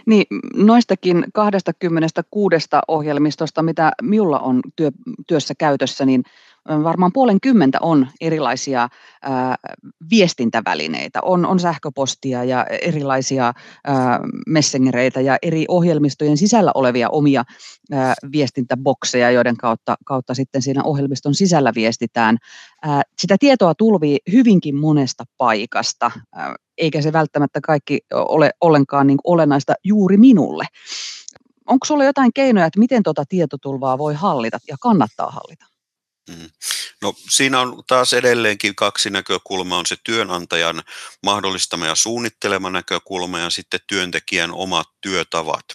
Niin, 0.06 0.25
noistakin 0.56 1.25
26 1.34 2.68
ohjelmistosta, 2.88 3.63
mitä 3.63 3.92
minulla 4.01 4.40
on 4.40 4.62
työ, 4.75 4.92
työssä 5.28 5.54
käytössä, 5.58 6.06
niin 6.06 6.24
varmaan 6.68 7.12
puolen 7.13 7.41
kymmentä 7.41 7.77
on 7.82 8.08
erilaisia 8.22 8.89
ää, 9.22 9.56
viestintävälineitä. 10.10 11.20
On, 11.22 11.46
on 11.46 11.60
sähköpostia 11.60 12.44
ja 12.44 12.65
erilaisia 12.65 13.53
ää, 13.84 14.20
messengereitä 14.48 15.22
ja 15.22 15.38
eri 15.41 15.65
ohjelmistojen 15.68 16.38
sisällä 16.38 16.72
olevia 16.75 17.10
omia 17.10 17.44
ää, 17.91 18.13
viestintäbokseja, 18.32 19.32
joiden 19.32 19.58
kautta, 19.58 19.96
kautta 20.06 20.34
sitten 20.34 20.62
siinä 20.62 20.84
ohjelmiston 20.84 21.36
sisällä 21.36 21.72
viestitään. 21.75 22.38
Ää, 22.82 23.01
sitä 23.20 23.36
tietoa 23.39 23.75
tulvii 23.75 24.18
hyvinkin 24.32 24.75
monesta 24.75 25.24
paikasta, 25.38 26.12
ää, 26.36 26.56
eikä 26.77 27.01
se 27.01 27.13
välttämättä 27.13 27.60
kaikki 27.62 28.00
ole 28.13 28.51
ollenkaan 28.62 29.08
niin 29.08 29.20
olennaista 29.24 29.74
juuri 29.84 30.18
minulle. 30.18 30.65
Onko 31.65 31.86
sinulla 31.86 32.06
jotain 32.06 32.32
keinoja, 32.34 32.65
että 32.65 32.80
miten 32.80 33.03
tuota 33.03 33.24
tietotulvaa 33.30 33.98
voi 33.98 34.13
hallita 34.13 34.58
ja 34.68 34.75
kannattaa 34.82 35.32
hallita? 35.32 35.71
Mm. 36.30 36.50
No 37.01 37.13
siinä 37.30 37.60
on 37.60 37.84
taas 37.88 38.13
edelleenkin 38.13 38.75
kaksi 38.75 39.10
näkökulmaa, 39.10 39.80
on 39.80 39.86
se 39.86 39.96
työnantajan 40.04 40.84
mahdollistama 41.24 41.86
ja 41.88 41.96
suunnittelema 41.96 42.70
näkökulma 42.70 43.40
ja 43.40 43.50
sitten 43.50 43.80
työntekijän 43.88 44.51
omat 44.51 44.88
työtavat. 45.01 45.66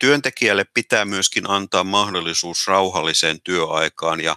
Työntekijälle 0.00 0.64
pitää 0.74 1.04
myöskin 1.04 1.50
antaa 1.50 1.84
mahdollisuus 1.84 2.66
rauhalliseen 2.66 3.40
työaikaan 3.40 4.20
ja 4.20 4.36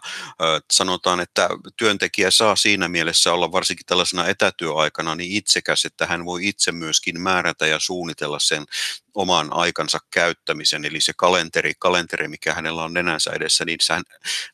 sanotaan, 0.72 1.20
että 1.20 1.50
työntekijä 1.78 2.32
saa 2.32 2.56
siinä 2.56 2.88
mielessä 2.88 3.34
olla 3.34 3.52
varsinkin 3.52 3.86
tällaisena 3.86 4.28
etätyöaikana 4.28 5.16
niin 5.16 5.32
itsekäs, 5.32 5.86
että 5.86 6.06
hän 6.06 6.26
voi 6.26 6.48
itse 6.48 6.72
myöskin 6.72 7.22
määrätä 7.22 7.68
ja 7.68 7.80
suunnitella 7.80 8.40
sen 8.40 8.66
oman 9.16 9.54
aikansa 9.54 10.00
käyttämisen, 10.12 10.86
eli 10.86 11.02
se 11.02 11.14
kalenteri, 11.18 11.74
kalenteri 11.80 12.28
mikä 12.28 12.54
hänellä 12.54 12.84
on 12.84 12.94
nenänsä 12.94 13.32
edessä, 13.32 13.66
niin 13.66 13.80
hän, 13.90 14.04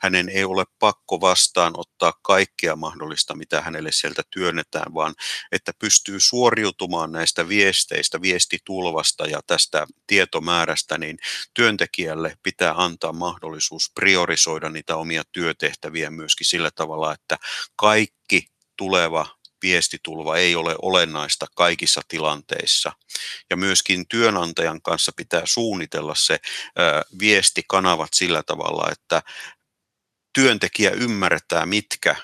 hänen 0.02 0.30
ei 0.30 0.44
ole 0.44 0.64
pakko 0.80 1.22
vastaanottaa 1.22 2.14
kaikkea 2.22 2.76
mahdollista, 2.76 3.36
mitä 3.36 3.62
hänelle 3.62 3.92
sieltä 3.92 4.22
työnnetään, 4.32 4.94
vaan 4.94 5.16
että 5.52 5.72
pystyy 5.80 6.20
suoriutumaan 6.20 7.12
näistä 7.12 7.50
viesteistä, 7.50 8.22
viestitulvasta 8.22 9.26
ja 9.26 9.40
tästä 9.48 9.88
tietomäärästä, 10.08 10.98
niin 10.98 11.18
työntekijälle 11.54 12.38
pitää 12.44 12.74
antaa 12.78 13.14
mahdollisuus 13.14 13.92
priorisoida 13.96 14.70
niitä 14.70 14.96
omia 14.96 15.24
työtehtäviä 15.32 16.10
myöskin 16.10 16.48
sillä 16.48 16.72
tavalla, 16.76 17.14
että 17.14 17.38
kaikki 17.76 18.48
tuleva 18.78 19.28
viestitulva 19.66 20.38
ei 20.38 20.56
ole 20.56 20.76
olennaista 20.82 21.46
kaikissa 21.56 22.02
tilanteissa. 22.08 22.92
Ja 23.50 23.58
myöskin 23.58 24.08
työnantajan 24.08 24.82
kanssa 24.82 25.12
pitää 25.16 25.42
suunnitella 25.46 26.16
se 26.16 26.40
viestikanavat 27.20 28.10
sillä 28.14 28.44
tavalla, 28.44 28.92
että 28.92 29.22
työntekijä 30.34 30.92
ymmärtää, 30.92 31.66
mitkä 31.66 32.16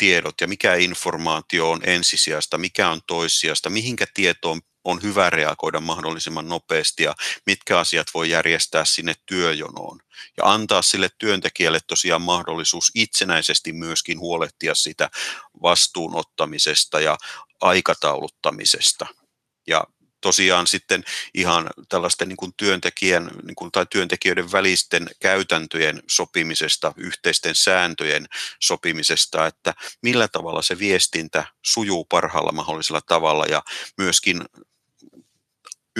tiedot 0.00 0.40
ja 0.40 0.48
mikä 0.48 0.74
informaatio 0.74 1.70
on 1.70 1.80
ensisijasta, 1.84 2.58
mikä 2.58 2.88
on 2.88 3.00
toissijasta, 3.06 3.70
mihinkä 3.70 4.06
tietoon 4.14 4.60
on 4.84 5.02
hyvä 5.02 5.30
reagoida 5.30 5.80
mahdollisimman 5.80 6.48
nopeasti 6.48 7.02
ja 7.02 7.14
mitkä 7.46 7.78
asiat 7.78 8.06
voi 8.14 8.30
järjestää 8.30 8.84
sinne 8.84 9.14
työjonoon. 9.26 10.00
Ja 10.36 10.52
antaa 10.52 10.82
sille 10.82 11.08
työntekijälle 11.18 11.78
tosiaan 11.86 12.22
mahdollisuus 12.22 12.90
itsenäisesti 12.94 13.72
myöskin 13.72 14.18
huolehtia 14.18 14.74
sitä 14.74 15.10
vastuunottamisesta 15.62 17.00
ja 17.00 17.18
aikatauluttamisesta. 17.60 19.06
Ja 19.66 19.84
tosiaan 20.20 20.66
sitten 20.66 21.04
ihan 21.34 21.70
tällaisten 21.88 22.28
niin 22.28 22.36
kuin 22.36 22.52
työntekijän 22.56 23.30
niin 23.42 23.54
kuin, 23.54 23.72
tai 23.72 23.86
työntekijöiden 23.90 24.52
välisten 24.52 25.10
käytäntöjen 25.20 26.02
sopimisesta, 26.10 26.92
yhteisten 26.96 27.54
sääntöjen 27.54 28.26
sopimisesta, 28.60 29.46
että 29.46 29.74
millä 30.02 30.28
tavalla 30.28 30.62
se 30.62 30.78
viestintä 30.78 31.44
sujuu 31.62 32.04
parhaalla 32.04 32.52
mahdollisella 32.52 33.00
tavalla 33.00 33.46
ja 33.46 33.62
myöskin 33.98 34.44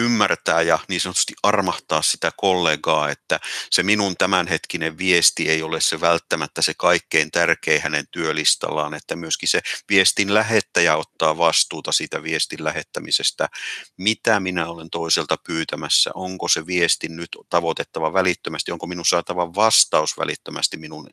ymmärtää 0.00 0.62
ja 0.62 0.78
niin 0.88 1.00
sanotusti 1.00 1.34
armahtaa 1.42 2.02
sitä 2.02 2.30
kollegaa, 2.36 3.10
että 3.10 3.40
se 3.70 3.82
minun 3.82 4.16
tämänhetkinen 4.16 4.98
viesti 4.98 5.48
ei 5.48 5.62
ole 5.62 5.80
se 5.80 6.00
välttämättä 6.00 6.62
se 6.62 6.74
kaikkein 6.74 7.30
tärkein 7.30 7.82
hänen 7.82 8.04
työlistallaan, 8.10 8.94
että 8.94 9.16
myöskin 9.16 9.48
se 9.48 9.60
viestin 9.88 10.34
lähettäjä 10.34 10.96
ottaa 10.96 11.38
vastuuta 11.38 11.92
siitä 11.92 12.22
viestin 12.22 12.64
lähettämisestä, 12.64 13.48
mitä 13.96 14.40
minä 14.40 14.68
olen 14.68 14.90
toiselta 14.90 15.36
pyytämässä, 15.46 16.10
onko 16.14 16.48
se 16.48 16.66
viesti 16.66 17.08
nyt 17.08 17.28
tavoitettava 17.48 18.12
välittömästi, 18.12 18.72
onko 18.72 18.86
minun 18.86 19.06
saatava 19.06 19.54
vastaus 19.54 20.18
välittömästi 20.18 20.76
minun 20.76 21.10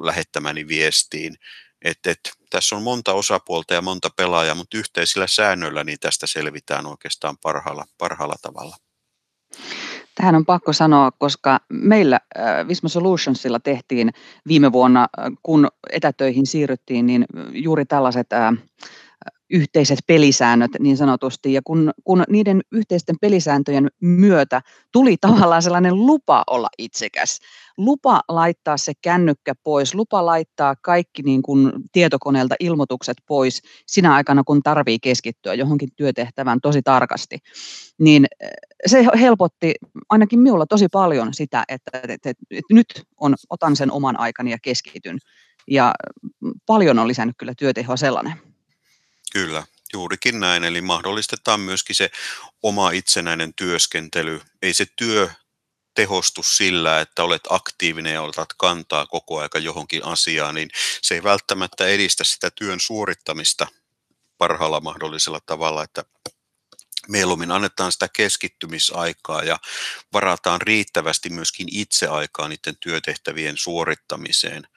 lähettämäni 0.00 0.68
viestiin, 0.68 1.36
et, 1.84 1.98
et, 2.06 2.20
tässä 2.50 2.76
on 2.76 2.82
monta 2.82 3.12
osapuolta 3.12 3.74
ja 3.74 3.82
monta 3.82 4.10
pelaajaa, 4.16 4.54
mutta 4.54 4.78
yhteisillä 4.78 5.26
säännöillä 5.26 5.84
niin 5.84 5.98
tästä 6.00 6.26
selvitään 6.26 6.86
oikeastaan 6.86 7.36
parhaalla, 7.42 7.84
parhaalla 7.98 8.36
tavalla. 8.42 8.76
Tähän 10.14 10.34
on 10.34 10.46
pakko 10.46 10.72
sanoa, 10.72 11.10
koska 11.18 11.60
meillä 11.68 12.20
äh, 12.38 12.68
Visma 12.68 12.88
Solutionsilla 12.88 13.60
tehtiin 13.60 14.10
viime 14.48 14.72
vuonna, 14.72 15.00
äh, 15.18 15.32
kun 15.42 15.68
etätöihin 15.90 16.46
siirryttiin, 16.46 17.06
niin 17.06 17.24
juuri 17.52 17.84
tällaiset 17.84 18.32
äh, 18.32 18.52
yhteiset 19.50 19.98
pelisäännöt 20.06 20.70
niin 20.78 20.96
sanotusti. 20.96 21.52
Ja 21.52 21.60
kun, 21.64 21.90
kun 22.04 22.24
niiden 22.28 22.60
yhteisten 22.72 23.16
pelisääntöjen 23.20 23.88
myötä 24.00 24.62
tuli 24.92 25.16
tavallaan 25.20 25.62
sellainen 25.62 26.06
lupa 26.06 26.44
olla 26.46 26.68
itsekäs, 26.78 27.38
lupa 27.76 28.20
laittaa 28.28 28.76
se 28.76 28.92
kännykkä 29.02 29.54
pois, 29.64 29.94
lupa 29.94 30.26
laittaa 30.26 30.76
kaikki 30.76 31.22
niin 31.22 31.42
kuin 31.42 31.72
tietokoneelta 31.92 32.54
ilmoitukset 32.60 33.16
pois 33.26 33.62
sinä 33.86 34.14
aikana, 34.14 34.42
kun 34.44 34.62
tarvii 34.62 34.98
keskittyä 34.98 35.54
johonkin 35.54 35.88
työtehtävään 35.96 36.60
tosi 36.60 36.82
tarkasti, 36.82 37.38
niin 37.98 38.26
eh, 38.40 38.50
se 38.86 39.04
helpotti 39.20 39.74
ainakin 40.08 40.40
minulla 40.40 40.66
tosi 40.66 40.88
paljon 40.92 41.34
sitä, 41.34 41.64
että, 41.68 41.90
että, 41.94 42.12
että, 42.12 42.30
että 42.50 42.74
nyt 42.74 42.86
on, 43.20 43.34
otan 43.50 43.76
sen 43.76 43.92
oman 43.92 44.20
aikani 44.20 44.50
ja 44.50 44.58
keskityn. 44.62 45.18
Ja 45.70 45.94
paljon 46.66 46.98
on 46.98 47.08
lisännyt 47.08 47.36
kyllä 47.38 47.52
työtehoa 47.58 47.96
sellainen. 47.96 48.47
Kyllä, 49.38 49.64
juurikin 49.92 50.40
näin. 50.40 50.64
Eli 50.64 50.80
mahdollistetaan 50.80 51.60
myöskin 51.60 51.96
se 51.96 52.10
oma 52.62 52.90
itsenäinen 52.90 53.54
työskentely. 53.54 54.40
Ei 54.62 54.74
se 54.74 54.86
työ 54.96 55.30
tehostu 55.94 56.42
sillä, 56.42 57.00
että 57.00 57.24
olet 57.24 57.42
aktiivinen 57.48 58.14
ja 58.14 58.22
otat 58.22 58.48
kantaa 58.56 59.06
koko 59.06 59.40
aika 59.40 59.58
johonkin 59.58 60.04
asiaan, 60.04 60.54
niin 60.54 60.70
se 61.02 61.14
ei 61.14 61.22
välttämättä 61.22 61.86
edistä 61.86 62.24
sitä 62.24 62.50
työn 62.50 62.80
suorittamista 62.80 63.66
parhaalla 64.38 64.80
mahdollisella 64.80 65.40
tavalla, 65.46 65.82
että 65.82 66.04
mieluummin 67.08 67.50
annetaan 67.50 67.92
sitä 67.92 68.08
keskittymisaikaa 68.12 69.42
ja 69.42 69.58
varataan 70.12 70.60
riittävästi 70.60 71.30
myöskin 71.30 71.68
itseaikaa 71.70 72.48
niiden 72.48 72.76
työtehtävien 72.80 73.56
suorittamiseen. 73.56 74.68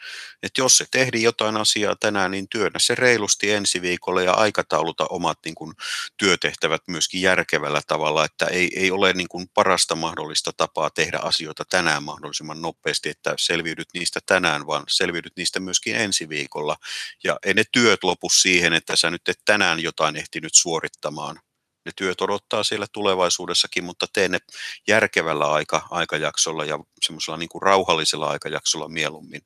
Et 0.44 0.52
jos 0.58 0.78
se 0.78 0.86
tehdi 0.92 1.22
jotain 1.22 1.58
asiaa 1.58 1.96
tänään, 1.96 2.32
niin 2.32 2.48
työnnä 2.50 2.80
se 2.80 2.96
reilusti 2.96 3.52
ensi 3.52 3.82
viikolla 3.82 4.22
ja 4.22 4.34
aikatauluta 4.34 5.06
omat 5.10 5.40
niin 5.46 5.56
kuin, 5.56 5.74
työtehtävät 6.18 6.82
myöskin 6.88 7.22
järkevällä 7.22 7.82
tavalla, 7.88 8.26
että 8.26 8.46
ei, 8.46 8.72
ei 8.76 8.92
ole 8.92 9.14
niin 9.14 9.28
kuin, 9.30 9.50
parasta 9.54 9.96
mahdollista 9.96 10.52
tapaa 10.58 10.90
tehdä 10.90 11.18
asioita 11.18 11.64
tänään 11.70 12.04
mahdollisimman 12.04 12.62
nopeasti, 12.62 13.10
että 13.10 13.34
selviydyt 13.40 13.88
niistä 13.94 14.20
tänään, 14.26 14.68
vaan 14.68 14.84
selviydyt 14.88 15.34
niistä 15.38 15.60
myöskin 15.60 15.96
ensi 15.96 16.30
viikolla. 16.30 16.78
Ja 17.24 17.38
ei 17.46 17.54
ne 17.54 17.64
työt 17.72 18.04
lopu 18.04 18.30
siihen, 18.30 18.74
että 18.74 18.96
sä 18.96 19.10
nyt 19.10 19.30
et 19.30 19.40
tänään 19.46 19.80
jotain 19.80 20.16
ehtinyt 20.16 20.54
suorittamaan, 20.54 21.40
ne 21.86 21.92
työt 21.96 22.22
odottaa 22.22 22.64
siellä 22.64 22.86
tulevaisuudessakin, 22.92 23.84
mutta 23.84 24.08
tee 24.14 24.28
ne 24.28 24.40
järkevällä 24.88 25.52
aika, 25.52 25.88
aikajaksolla 25.90 26.66
ja 26.66 26.80
semmoisella 27.06 27.38
niin 27.38 27.50
kuin 27.50 27.62
rauhallisella 27.62 28.30
aikajaksolla 28.30 28.90
mieluummin. 28.90 29.42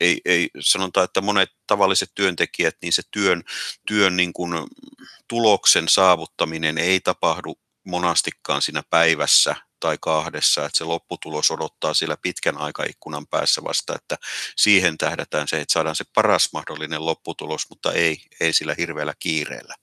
Ei, 0.00 0.20
ei, 0.24 0.50
sanotaan, 0.60 1.04
että 1.04 1.20
monet 1.20 1.50
tavalliset 1.66 2.10
työntekijät, 2.14 2.76
niin 2.82 2.92
se 2.92 3.02
työn, 3.10 3.42
työn 3.86 4.16
niin 4.16 4.32
kuin 4.32 4.52
tuloksen 5.28 5.88
saavuttaminen 5.88 6.78
ei 6.78 7.00
tapahdu 7.00 7.58
monastikkaan 7.84 8.62
siinä 8.62 8.82
päivässä 8.90 9.56
tai 9.80 9.98
kahdessa, 10.00 10.66
että 10.66 10.78
se 10.78 10.84
lopputulos 10.84 11.50
odottaa 11.50 11.94
siellä 11.94 12.16
pitkän 12.22 12.58
aikaikkunan 12.58 13.26
päässä 13.26 13.64
vasta, 13.64 13.94
että 13.94 14.16
siihen 14.56 14.98
tähdätään 14.98 15.48
se, 15.48 15.60
että 15.60 15.72
saadaan 15.72 15.96
se 15.96 16.04
paras 16.14 16.48
mahdollinen 16.52 17.06
lopputulos, 17.06 17.66
mutta 17.70 17.92
ei, 17.92 18.20
ei 18.40 18.52
sillä 18.52 18.74
hirveällä 18.78 19.14
kiireellä. 19.18 19.74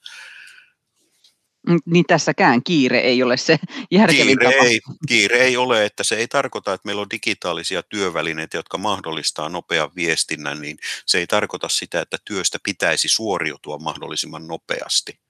Niin 1.86 2.06
tässäkään 2.08 2.64
kiire 2.64 3.00
ei 3.00 3.24
ole 3.24 3.38
se 3.38 3.60
järkevin 3.92 4.26
kiire 4.40 4.52
tapa. 4.52 4.66
Ei, 4.66 4.82
kiire 5.08 5.38
ei 5.38 5.58
ole, 5.58 5.86
että 5.86 6.04
se 6.04 6.16
ei 6.16 6.28
tarkoita, 6.28 6.74
että 6.74 6.88
meillä 6.88 7.02
on 7.02 7.10
digitaalisia 7.10 7.84
työvälineitä, 7.84 8.58
jotka 8.58 8.78
mahdollistaa 8.78 9.50
nopean 9.50 9.92
viestinnän, 9.96 10.62
niin 10.62 10.78
se 11.06 11.18
ei 11.18 11.28
tarkoita 11.28 11.70
sitä, 11.70 12.02
että 12.02 12.18
työstä 12.26 12.58
pitäisi 12.64 13.08
suoriutua 13.08 13.78
mahdollisimman 13.78 14.48
nopeasti 14.48 15.25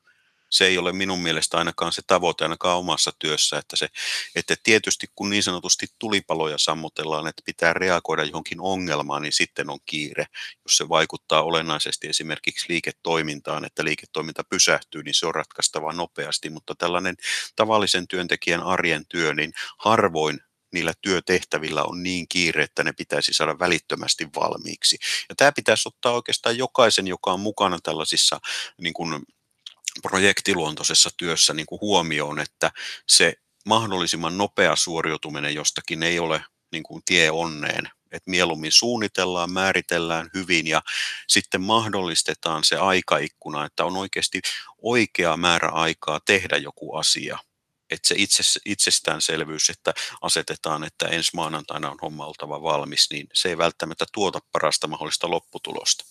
se 0.55 0.65
ei 0.65 0.77
ole 0.77 0.93
minun 0.93 1.19
mielestä 1.19 1.57
ainakaan 1.57 1.91
se 1.91 2.01
tavoite 2.07 2.45
ainakaan 2.45 2.77
omassa 2.77 3.11
työssä, 3.19 3.57
että, 3.57 3.75
se, 3.75 3.87
että 4.35 4.55
tietysti 4.63 5.07
kun 5.15 5.29
niin 5.29 5.43
sanotusti 5.43 5.87
tulipaloja 5.99 6.57
sammutellaan, 6.57 7.27
että 7.27 7.41
pitää 7.45 7.73
reagoida 7.73 8.23
johonkin 8.23 8.61
ongelmaan, 8.61 9.21
niin 9.21 9.33
sitten 9.33 9.69
on 9.69 9.79
kiire. 9.85 10.25
Jos 10.65 10.77
se 10.77 10.89
vaikuttaa 10.89 11.43
olennaisesti 11.43 12.07
esimerkiksi 12.07 12.65
liiketoimintaan, 12.69 13.65
että 13.65 13.83
liiketoiminta 13.83 14.43
pysähtyy, 14.43 15.03
niin 15.03 15.13
se 15.13 15.27
on 15.27 15.35
ratkaistava 15.35 15.93
nopeasti, 15.93 16.49
mutta 16.49 16.75
tällainen 16.75 17.15
tavallisen 17.55 18.07
työntekijän 18.07 18.63
arjen 18.63 19.05
työ, 19.09 19.33
niin 19.33 19.53
harvoin 19.77 20.39
niillä 20.73 20.93
työtehtävillä 21.01 21.83
on 21.83 22.03
niin 22.03 22.27
kiire, 22.27 22.63
että 22.63 22.83
ne 22.83 22.93
pitäisi 22.93 23.33
saada 23.33 23.59
välittömästi 23.59 24.27
valmiiksi. 24.35 24.97
Ja 25.29 25.35
tämä 25.35 25.51
pitäisi 25.51 25.89
ottaa 25.89 26.11
oikeastaan 26.11 26.57
jokaisen, 26.57 27.07
joka 27.07 27.33
on 27.33 27.39
mukana 27.39 27.79
tällaisissa 27.83 28.39
niin 28.81 28.93
kuin 28.93 29.23
projektiluontoisessa 30.01 31.09
työssä 31.17 31.53
niin 31.53 31.65
kuin 31.65 31.81
huomioon, 31.81 32.39
että 32.39 32.71
se 33.07 33.33
mahdollisimman 33.65 34.37
nopea 34.37 34.75
suoriutuminen 34.75 35.55
jostakin 35.55 36.03
ei 36.03 36.19
ole 36.19 36.45
niin 36.71 36.83
kuin 36.83 37.01
tie 37.05 37.31
onneen. 37.31 37.89
että 38.11 38.29
mieluummin 38.29 38.71
suunnitellaan, 38.71 39.51
määritellään 39.51 40.29
hyvin 40.33 40.67
ja 40.67 40.81
sitten 41.27 41.61
mahdollistetaan 41.61 42.63
se 42.63 42.77
aikaikkuna, 42.77 43.65
että 43.65 43.85
on 43.85 43.97
oikeasti 43.97 44.41
oikea 44.81 45.37
määrä 45.37 45.69
aikaa 45.69 46.19
tehdä 46.19 46.57
joku 46.57 46.95
asia. 46.95 47.39
Että 47.89 48.07
se 48.07 48.15
itse, 48.17 48.43
itsestäänselvyys, 48.65 49.69
että 49.69 49.93
asetetaan, 50.21 50.83
että 50.83 51.07
ensi 51.07 51.31
maanantaina 51.33 51.91
on 51.91 51.97
homma 52.01 52.25
oltava 52.25 52.63
valmis, 52.63 53.07
niin 53.11 53.27
se 53.33 53.49
ei 53.49 53.57
välttämättä 53.57 54.05
tuota 54.13 54.39
parasta 54.51 54.87
mahdollista 54.87 55.29
lopputulosta. 55.29 56.05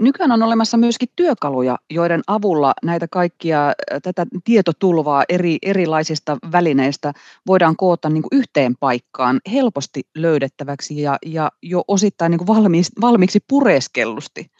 Nykyään 0.00 0.32
on 0.32 0.42
olemassa 0.42 0.76
myöskin 0.76 1.08
työkaluja, 1.16 1.78
joiden 1.90 2.22
avulla 2.26 2.74
näitä 2.84 3.08
kaikkia, 3.08 3.72
tätä 4.02 4.26
tietotulvaa 4.44 5.24
eri, 5.28 5.58
erilaisista 5.62 6.36
välineistä 6.52 7.12
voidaan 7.46 7.76
koota 7.76 8.08
niin 8.08 8.22
kuin 8.22 8.38
yhteen 8.38 8.76
paikkaan 8.80 9.40
helposti 9.52 10.02
löydettäväksi 10.14 11.02
ja, 11.02 11.18
ja 11.26 11.50
jo 11.62 11.84
osittain 11.88 12.30
niin 12.30 12.38
kuin 12.38 12.48
valmiiksi, 12.48 12.92
valmiiksi 13.00 13.40
pureskellusti. 13.48 14.50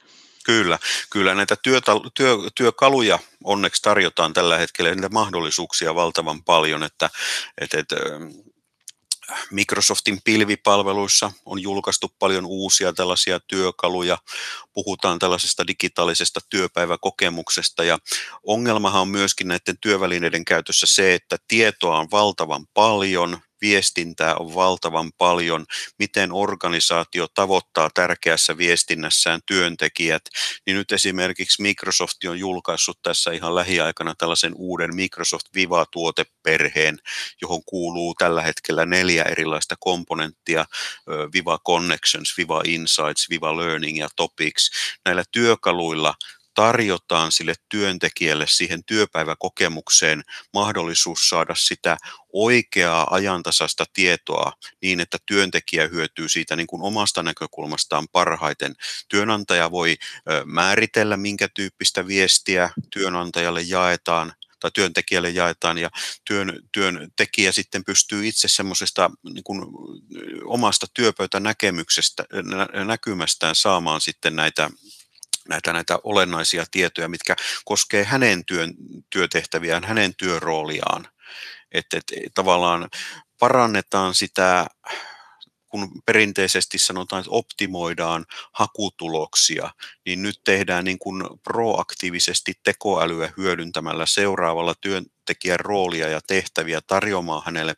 Kyllä, 0.44 0.78
kyllä 1.10 1.34
näitä 1.34 1.56
työtä, 1.62 1.92
työ, 2.14 2.36
työkaluja 2.54 3.18
onneksi 3.44 3.82
tarjotaan 3.82 4.32
tällä 4.32 4.58
hetkellä, 4.58 4.94
niitä 4.94 5.08
mahdollisuuksia 5.08 5.94
valtavan 5.94 6.44
paljon, 6.44 6.82
että, 6.82 7.10
että, 7.60 7.78
että 7.78 7.96
Microsoftin 9.50 10.18
pilvipalveluissa 10.24 11.32
on 11.46 11.62
julkaistu 11.62 12.12
paljon 12.18 12.46
uusia 12.46 12.92
tällaisia 12.92 13.40
työkaluja. 13.40 14.18
Puhutaan 14.72 15.18
tällaisesta 15.18 15.66
digitaalisesta 15.66 16.40
työpäiväkokemuksesta 16.50 17.84
ja 17.84 17.98
ongelmahan 18.42 19.02
on 19.02 19.08
myöskin 19.08 19.48
näiden 19.48 19.78
työvälineiden 19.80 20.44
käytössä 20.44 20.86
se, 20.86 21.14
että 21.14 21.36
tietoa 21.48 21.98
on 21.98 22.08
valtavan 22.10 22.66
paljon, 22.74 23.38
viestintää 23.64 24.34
on 24.36 24.54
valtavan 24.54 25.12
paljon, 25.18 25.66
miten 25.98 26.32
organisaatio 26.32 27.26
tavoittaa 27.34 27.90
tärkeässä 27.94 28.58
viestinnässään 28.58 29.40
työntekijät, 29.46 30.22
niin 30.66 30.76
nyt 30.76 30.92
esimerkiksi 30.92 31.62
Microsoft 31.62 32.24
on 32.28 32.38
julkaissut 32.38 32.98
tässä 33.02 33.32
ihan 33.32 33.54
lähiaikana 33.54 34.14
tällaisen 34.18 34.52
uuden 34.56 34.94
Microsoft 34.94 35.46
Viva-tuoteperheen, 35.54 36.98
johon 37.42 37.64
kuuluu 37.66 38.14
tällä 38.14 38.42
hetkellä 38.42 38.86
neljä 38.86 39.22
erilaista 39.22 39.74
komponenttia, 39.80 40.64
Viva 41.34 41.58
Connections, 41.66 42.34
Viva 42.38 42.62
Insights, 42.64 43.30
Viva 43.30 43.56
Learning 43.56 43.98
ja 43.98 44.08
Topics. 44.16 44.70
Näillä 45.04 45.24
työkaluilla 45.32 46.14
tarjotaan 46.54 47.32
sille 47.32 47.54
työntekijälle 47.68 48.46
siihen 48.48 48.84
työpäiväkokemukseen 48.84 50.24
mahdollisuus 50.52 51.28
saada 51.28 51.54
sitä 51.54 51.96
oikeaa 52.32 53.14
ajantasasta 53.14 53.84
tietoa 53.92 54.52
niin, 54.82 55.00
että 55.00 55.18
työntekijä 55.26 55.88
hyötyy 55.88 56.28
siitä 56.28 56.56
niin 56.56 56.66
kuin 56.66 56.82
omasta 56.82 57.22
näkökulmastaan 57.22 58.06
parhaiten. 58.12 58.74
Työnantaja 59.08 59.70
voi 59.70 59.96
määritellä, 60.44 61.16
minkä 61.16 61.48
tyyppistä 61.54 62.06
viestiä 62.06 62.70
työnantajalle 62.90 63.62
jaetaan, 63.62 64.32
tai 64.60 64.70
työntekijälle 64.74 65.30
jaetaan 65.30 65.78
ja 65.78 65.90
työn, 66.24 66.60
työntekijä 66.72 67.52
sitten 67.52 67.84
pystyy 67.84 68.26
itse 68.26 68.48
semmoisesta 68.48 69.10
niin 69.24 69.44
omasta 70.44 70.86
työpöytänäkemyksestä, 70.94 72.24
näkymästään 72.84 73.54
saamaan 73.54 74.00
sitten 74.00 74.36
näitä 74.36 74.70
näitä, 75.48 75.72
näitä 75.72 75.98
olennaisia 76.04 76.64
tietoja, 76.70 77.08
mitkä 77.08 77.36
koskee 77.64 78.04
hänen 78.04 78.44
työn, 78.44 78.74
työtehtäviään, 79.10 79.84
hänen 79.84 80.14
työrooliaan. 80.16 81.08
Että 81.72 81.96
et, 81.96 82.04
tavallaan 82.34 82.88
parannetaan 83.38 84.14
sitä, 84.14 84.66
kun 85.68 86.02
perinteisesti 86.06 86.78
sanotaan, 86.78 87.20
että 87.20 87.30
optimoidaan 87.30 88.24
hakutuloksia, 88.52 89.70
niin 90.06 90.22
nyt 90.22 90.40
tehdään 90.44 90.84
niin 90.84 90.98
kuin 90.98 91.24
proaktiivisesti 91.42 92.52
tekoälyä 92.64 93.32
hyödyntämällä 93.36 94.06
seuraavalla 94.06 94.74
työntekijän 94.80 95.60
roolia 95.60 96.08
ja 96.08 96.20
tehtäviä 96.26 96.80
tarjoamaan 96.86 97.42
hänelle 97.46 97.74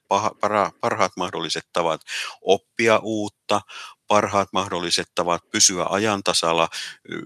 parhaat 0.80 1.12
mahdolliset 1.16 1.66
tavat 1.72 2.00
oppia 2.40 2.98
uutta, 3.02 3.60
parhaat 4.06 4.48
mahdolliset 4.52 5.08
tavat 5.14 5.50
pysyä 5.50 5.86
ajantasalla 5.90 6.68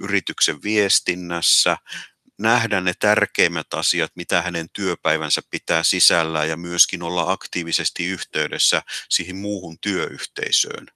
yrityksen 0.01 0.63
viestinnässä, 0.63 1.77
nähdä 2.39 2.81
ne 2.81 2.93
tärkeimmät 2.99 3.75
asiat, 3.75 4.13
mitä 4.15 4.43
hänen 4.43 4.67
työpäivänsä 4.73 5.41
pitää 5.51 5.83
sisällään 5.83 6.49
ja 6.49 6.57
myöskin 6.57 7.03
olla 7.03 7.33
aktiivisesti 7.33 8.07
yhteydessä 8.07 8.83
siihen 9.09 9.37
muuhun 9.37 9.79
työyhteisöön. 9.81 10.87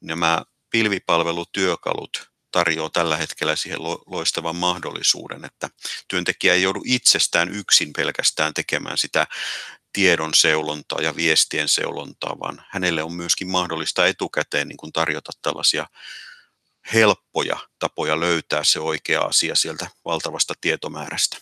Nämä 0.00 0.42
pilvipalvelutyökalut 0.70 2.32
tarjoaa 2.50 2.90
tällä 2.90 3.16
hetkellä 3.16 3.56
siihen 3.56 3.82
loistavan 4.06 4.56
mahdollisuuden, 4.56 5.44
että 5.44 5.70
työntekijä 6.08 6.54
ei 6.54 6.62
joudu 6.62 6.82
itsestään 6.86 7.54
yksin 7.54 7.92
pelkästään 7.92 8.54
tekemään 8.54 8.98
sitä 8.98 9.26
tiedon 9.92 10.30
seulontaa 10.34 11.00
ja 11.02 11.16
viestien 11.16 11.68
seulontaa, 11.68 12.36
vaan 12.40 12.62
hänelle 12.70 13.02
on 13.02 13.12
myöskin 13.12 13.50
mahdollista 13.50 14.06
etukäteen 14.06 14.68
niin 14.68 14.76
kuin 14.76 14.92
tarjota 14.92 15.32
tällaisia 15.42 15.86
helppoja 16.94 17.58
tapoja 17.78 18.20
löytää 18.20 18.64
se 18.64 18.80
oikea 18.80 19.20
asia 19.20 19.54
sieltä 19.54 19.86
valtavasta 20.04 20.54
tietomäärästä. 20.60 21.38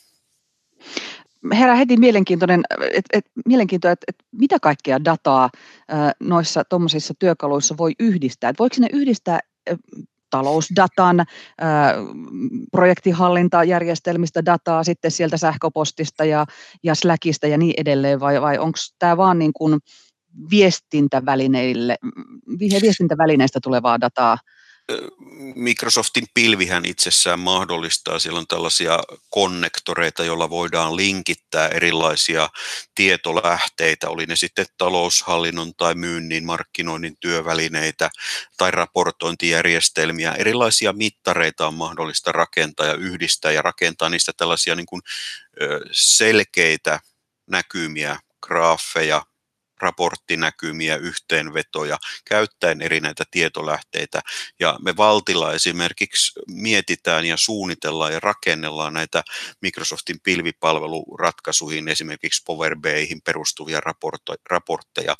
Herää 1.54 1.74
heti 1.74 1.96
mielenkiintoinen, 1.96 2.62
et, 2.92 3.04
et, 3.12 3.24
mielenkiintoa, 3.46 3.90
että 3.90 4.04
et 4.08 4.16
mitä 4.32 4.60
kaikkea 4.60 5.04
dataa 5.04 5.44
ä, 5.44 5.50
noissa 6.20 6.64
tuommoisissa 6.64 7.14
työkaluissa 7.18 7.76
voi 7.76 7.92
yhdistää. 7.98 8.50
Et 8.50 8.58
voiko 8.58 8.76
ne 8.78 8.88
yhdistää 8.92 9.40
talousdatan, 10.30 11.24
projektihallintajärjestelmistä 12.72 14.44
dataa 14.44 14.84
sitten 14.84 15.10
sieltä 15.10 15.36
sähköpostista 15.36 16.24
ja, 16.24 16.46
ja 16.82 16.94
Slackista 16.94 17.46
ja 17.46 17.58
niin 17.58 17.74
edelleen, 17.76 18.20
vai, 18.20 18.40
vai 18.40 18.58
onko 18.58 18.78
tämä 18.98 19.16
vaan 19.16 19.38
niin 19.38 19.52
kuin 19.52 19.78
viestintävälineille, 20.50 21.96
viestintävälineistä 22.82 23.58
tulevaa 23.62 24.00
dataa, 24.00 24.38
Microsoftin 25.54 26.26
pilvihän 26.34 26.84
itsessään 26.84 27.40
mahdollistaa, 27.40 28.18
siellä 28.18 28.38
on 28.38 28.46
tällaisia 28.46 28.98
konnektoreita, 29.30 30.24
joilla 30.24 30.50
voidaan 30.50 30.96
linkittää 30.96 31.68
erilaisia 31.68 32.48
tietolähteitä, 32.94 34.08
oli 34.08 34.26
ne 34.26 34.36
sitten 34.36 34.66
taloushallinnon 34.78 35.74
tai 35.74 35.94
myynnin, 35.94 36.44
markkinoinnin 36.44 37.16
työvälineitä 37.20 38.10
tai 38.56 38.70
raportointijärjestelmiä. 38.70 40.32
Erilaisia 40.32 40.92
mittareita 40.92 41.66
on 41.66 41.74
mahdollista 41.74 42.32
rakentaa 42.32 42.86
ja 42.86 42.94
yhdistää 42.94 43.52
ja 43.52 43.62
rakentaa 43.62 44.08
niistä 44.08 44.32
tällaisia 44.36 44.74
niin 44.74 44.86
kuin 44.86 45.02
selkeitä 45.92 47.00
näkymiä, 47.46 48.20
graafeja, 48.42 49.22
raporttinäkymiä, 49.80 50.96
yhteenvetoja, 50.96 51.98
käyttäen 52.24 52.82
eri 52.82 53.00
näitä 53.00 53.24
tietolähteitä. 53.30 54.20
Ja 54.60 54.76
me 54.82 54.96
Valtilla 54.96 55.52
esimerkiksi 55.52 56.32
mietitään 56.46 57.24
ja 57.26 57.36
suunnitellaan 57.36 58.12
ja 58.12 58.20
rakennellaan 58.20 58.92
näitä 58.92 59.22
Microsoftin 59.62 60.20
pilvipalveluratkaisuihin, 60.20 61.88
esimerkiksi 61.88 62.42
Power 62.46 62.76
BIhin 62.76 63.22
perustuvia 63.22 63.80
raportteja. 64.50 65.16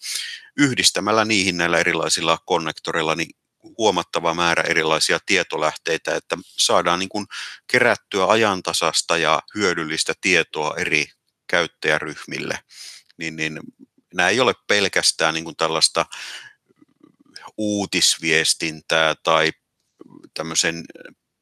Yhdistämällä 0.56 1.24
niihin 1.24 1.56
näillä 1.56 1.78
erilaisilla 1.78 2.38
konnektoreilla, 2.46 3.14
niin 3.14 3.30
huomattava 3.78 4.34
määrä 4.34 4.62
erilaisia 4.62 5.18
tietolähteitä, 5.26 6.16
että 6.16 6.36
saadaan 6.44 6.98
niin 6.98 7.08
kuin 7.08 7.26
kerättyä 7.66 8.26
ajantasasta 8.26 9.16
ja 9.16 9.40
hyödyllistä 9.54 10.12
tietoa 10.20 10.74
eri 10.76 11.06
käyttäjäryhmille. 11.46 12.58
Niin, 13.16 13.36
niin 13.36 13.60
nämä 14.14 14.28
ei 14.28 14.40
ole 14.40 14.54
pelkästään 14.66 15.34
niin 15.34 15.44
kuin 15.44 15.56
tällaista 15.56 16.06
uutisviestintää 17.58 19.14
tai 19.22 19.52
tämmöisen 20.34 20.84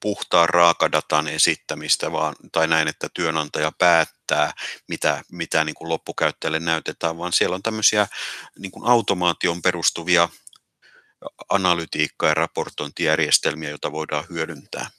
puhtaan 0.03 0.49
raakadatan 0.49 1.29
esittämistä, 1.29 2.13
vaan, 2.13 2.35
tai 2.53 2.69
näin, 2.69 2.89
että 2.89 3.09
työnantaja 3.15 3.73
päättää, 3.79 4.53
mitä, 4.89 5.23
mitä 5.33 5.65
niin 5.65 5.75
kuin 5.75 5.89
loppukäyttäjälle 5.89 6.61
näytetään, 6.61 7.19
vaan 7.19 7.33
siellä 7.33 7.55
on 7.55 7.63
tämmöisiä 7.63 8.07
niin 8.59 8.73
kuin 8.73 8.87
automaation 8.87 9.63
perustuvia 9.63 10.29
analytiikka- 11.49 12.27
ja 12.27 12.35
raportointijärjestelmiä, 12.35 13.71
joita 13.71 13.93
voidaan 13.93 14.25
hyödyntää. 14.31 14.91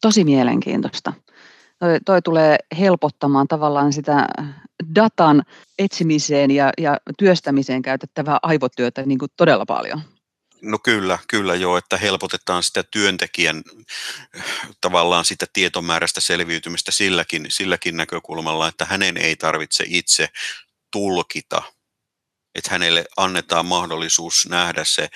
Tosi 0.00 0.24
mielenkiintoista. 0.24 1.12
Toi, 1.78 1.98
toi 2.06 2.22
tulee 2.22 2.56
helpottamaan 2.78 3.48
tavallaan 3.48 3.92
sitä 3.92 4.28
datan 4.94 5.42
etsimiseen 5.78 6.50
ja, 6.50 6.72
ja 6.78 6.96
työstämiseen 7.18 7.82
käytettävää 7.82 8.38
aivotyötä 8.42 9.02
niin 9.02 9.18
kuin 9.18 9.30
todella 9.36 9.66
paljon. 9.66 10.02
No 10.62 10.78
kyllä, 10.78 11.18
kyllä 11.28 11.54
joo, 11.54 11.76
että 11.76 11.96
helpotetaan 11.96 12.62
sitä 12.62 12.82
työntekijän 12.82 13.62
tavallaan 14.80 15.24
sitä 15.24 15.46
tietomäärästä 15.52 16.20
selviytymistä 16.20 16.92
silläkin, 16.92 17.46
silläkin 17.48 17.96
näkökulmalla, 17.96 18.68
että 18.68 18.84
hänen 18.84 19.16
ei 19.16 19.36
tarvitse 19.36 19.84
itse 19.86 20.28
tulkita, 20.92 21.62
että 22.54 22.70
hänelle 22.70 23.04
annetaan 23.16 23.66
mahdollisuus 23.66 24.46
nähdä 24.50 24.84
se 24.84 25.08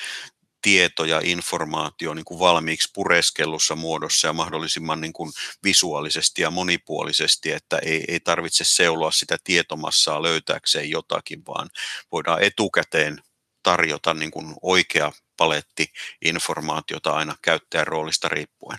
tieto 0.66 1.05
ja 1.05 1.20
informaatio 1.24 2.14
niin 2.14 2.24
kuin 2.24 2.40
valmiiksi 2.40 2.90
pureskellussa 2.94 3.76
muodossa 3.76 4.26
ja 4.26 4.33
mahdollisimman 4.33 5.00
niin 5.00 5.12
kuin 5.12 5.33
visuaalisesti 5.64 6.42
ja 6.42 6.50
monipuolisesti, 6.50 7.52
että 7.52 7.79
ei, 7.79 8.05
ei 8.09 8.20
tarvitse 8.20 8.64
seuloa 8.64 9.11
sitä 9.11 9.37
tietomassaa 9.44 10.22
löytääkseen 10.22 10.90
jotakin, 10.90 11.42
vaan 11.46 11.70
voidaan 12.12 12.42
etukäteen 12.42 13.18
tarjota 13.62 14.14
niin 14.14 14.31
kuin 14.31 14.55
oikea 14.62 15.12
paletti 15.37 15.92
informaatiota 16.24 17.11
aina 17.11 17.35
käyttäjän 17.42 17.87
roolista 17.87 18.29
riippuen. 18.29 18.79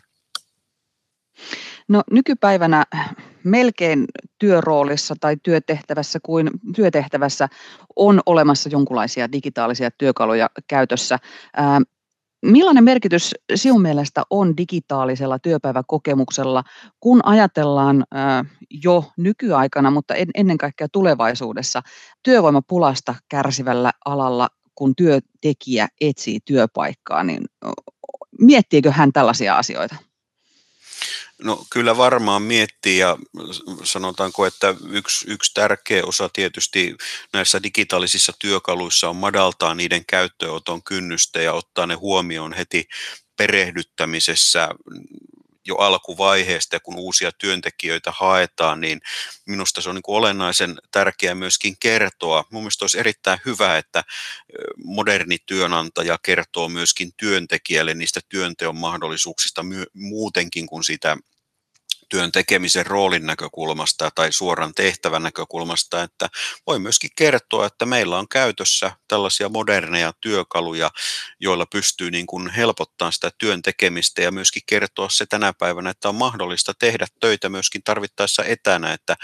No 1.87 2.03
nykypäivänä 2.11 2.85
melkein 3.47 4.05
työroolissa 4.39 5.15
tai 5.19 5.37
työtehtävässä 5.43 6.19
kuin 6.23 6.49
työtehtävässä 6.75 7.47
on 7.95 8.21
olemassa 8.25 8.69
jonkinlaisia 8.69 9.31
digitaalisia 9.31 9.89
työkaluja 9.91 10.49
käytössä. 10.67 11.17
Ää, 11.55 11.81
millainen 12.45 12.83
merkitys 12.83 13.31
sinun 13.55 13.81
mielestä 13.81 14.23
on 14.29 14.57
digitaalisella 14.57 15.39
työpäiväkokemuksella, 15.39 16.63
kun 16.99 17.19
ajatellaan 17.23 18.03
ää, 18.11 18.45
jo 18.83 19.03
nykyaikana, 19.17 19.91
mutta 19.91 20.15
en, 20.15 20.27
ennen 20.35 20.57
kaikkea 20.57 20.87
tulevaisuudessa 20.91 21.81
työvoimapulasta 22.23 23.15
kärsivällä 23.29 23.91
alalla, 24.05 24.47
kun 24.75 24.95
työntekijä 24.95 25.87
etsii 26.01 26.39
työpaikkaa, 26.45 27.23
niin 27.23 27.45
miettiikö 28.41 28.91
hän 28.91 29.13
tällaisia 29.13 29.57
asioita? 29.57 29.95
No 31.43 31.65
kyllä 31.69 31.97
varmaan 31.97 32.41
miettii 32.41 32.97
ja 32.97 33.17
sanotaanko, 33.83 34.45
että 34.45 34.75
yksi, 34.89 35.31
yksi 35.31 35.51
tärkeä 35.53 36.03
osa 36.05 36.29
tietysti 36.33 36.95
näissä 37.33 37.63
digitaalisissa 37.63 38.33
työkaluissa 38.39 39.09
on 39.09 39.15
madaltaa 39.15 39.75
niiden 39.75 40.05
käyttöönoton 40.05 40.83
kynnystä 40.83 41.41
ja 41.41 41.53
ottaa 41.53 41.87
ne 41.87 41.93
huomioon 41.95 42.53
heti 42.53 42.87
perehdyttämisessä 43.37 44.69
jo 45.67 45.75
alkuvaiheesta, 45.75 46.79
kun 46.79 46.95
uusia 46.97 47.31
työntekijöitä 47.31 48.11
haetaan, 48.15 48.81
niin 48.81 49.01
minusta 49.45 49.81
se 49.81 49.89
on 49.89 49.95
niin 49.95 50.03
olennaisen 50.07 50.77
tärkeää 50.91 51.35
myöskin 51.35 51.75
kertoa. 51.79 52.43
Mun 52.51 52.63
mielestä 52.63 52.83
olisi 52.83 52.99
erittäin 52.99 53.39
hyvä, 53.45 53.77
että 53.77 54.03
moderni 54.83 55.37
työnantaja 55.45 56.17
kertoo 56.23 56.69
myöskin 56.69 57.11
työntekijälle 57.17 57.93
niistä 57.93 58.19
työnteon 58.29 58.77
mahdollisuuksista 58.77 59.61
muutenkin 59.93 60.67
kuin 60.67 60.83
sitä 60.83 61.17
työn 62.09 62.31
tekemisen 62.31 62.85
roolin 62.85 63.25
näkökulmasta 63.25 64.11
tai 64.15 64.31
suoran 64.31 64.73
tehtävän 64.73 65.23
näkökulmasta, 65.23 66.03
että 66.03 66.29
voi 66.67 66.79
myöskin 66.79 67.09
kertoa, 67.15 67.65
että 67.65 67.85
meillä 67.85 68.17
on 68.17 68.27
käytössä 68.27 68.91
tällaisia 69.07 69.49
moderneja 69.49 70.13
työkaluja, 70.21 70.91
joilla 71.39 71.65
pystyy 71.65 72.11
niin 72.11 72.27
kuin 72.27 72.49
helpottamaan 72.49 73.13
sitä 73.13 73.31
työn 73.37 73.61
tekemistä 73.61 74.21
ja 74.21 74.31
myöskin 74.31 74.63
kertoa 74.65 75.09
se 75.09 75.25
tänä 75.25 75.53
päivänä, 75.53 75.89
että 75.89 76.09
on 76.09 76.15
mahdollista 76.15 76.73
tehdä 76.79 77.07
töitä 77.19 77.49
myöskin 77.49 77.83
tarvittaessa 77.83 78.43
etänä, 78.43 78.93
että 78.93 79.15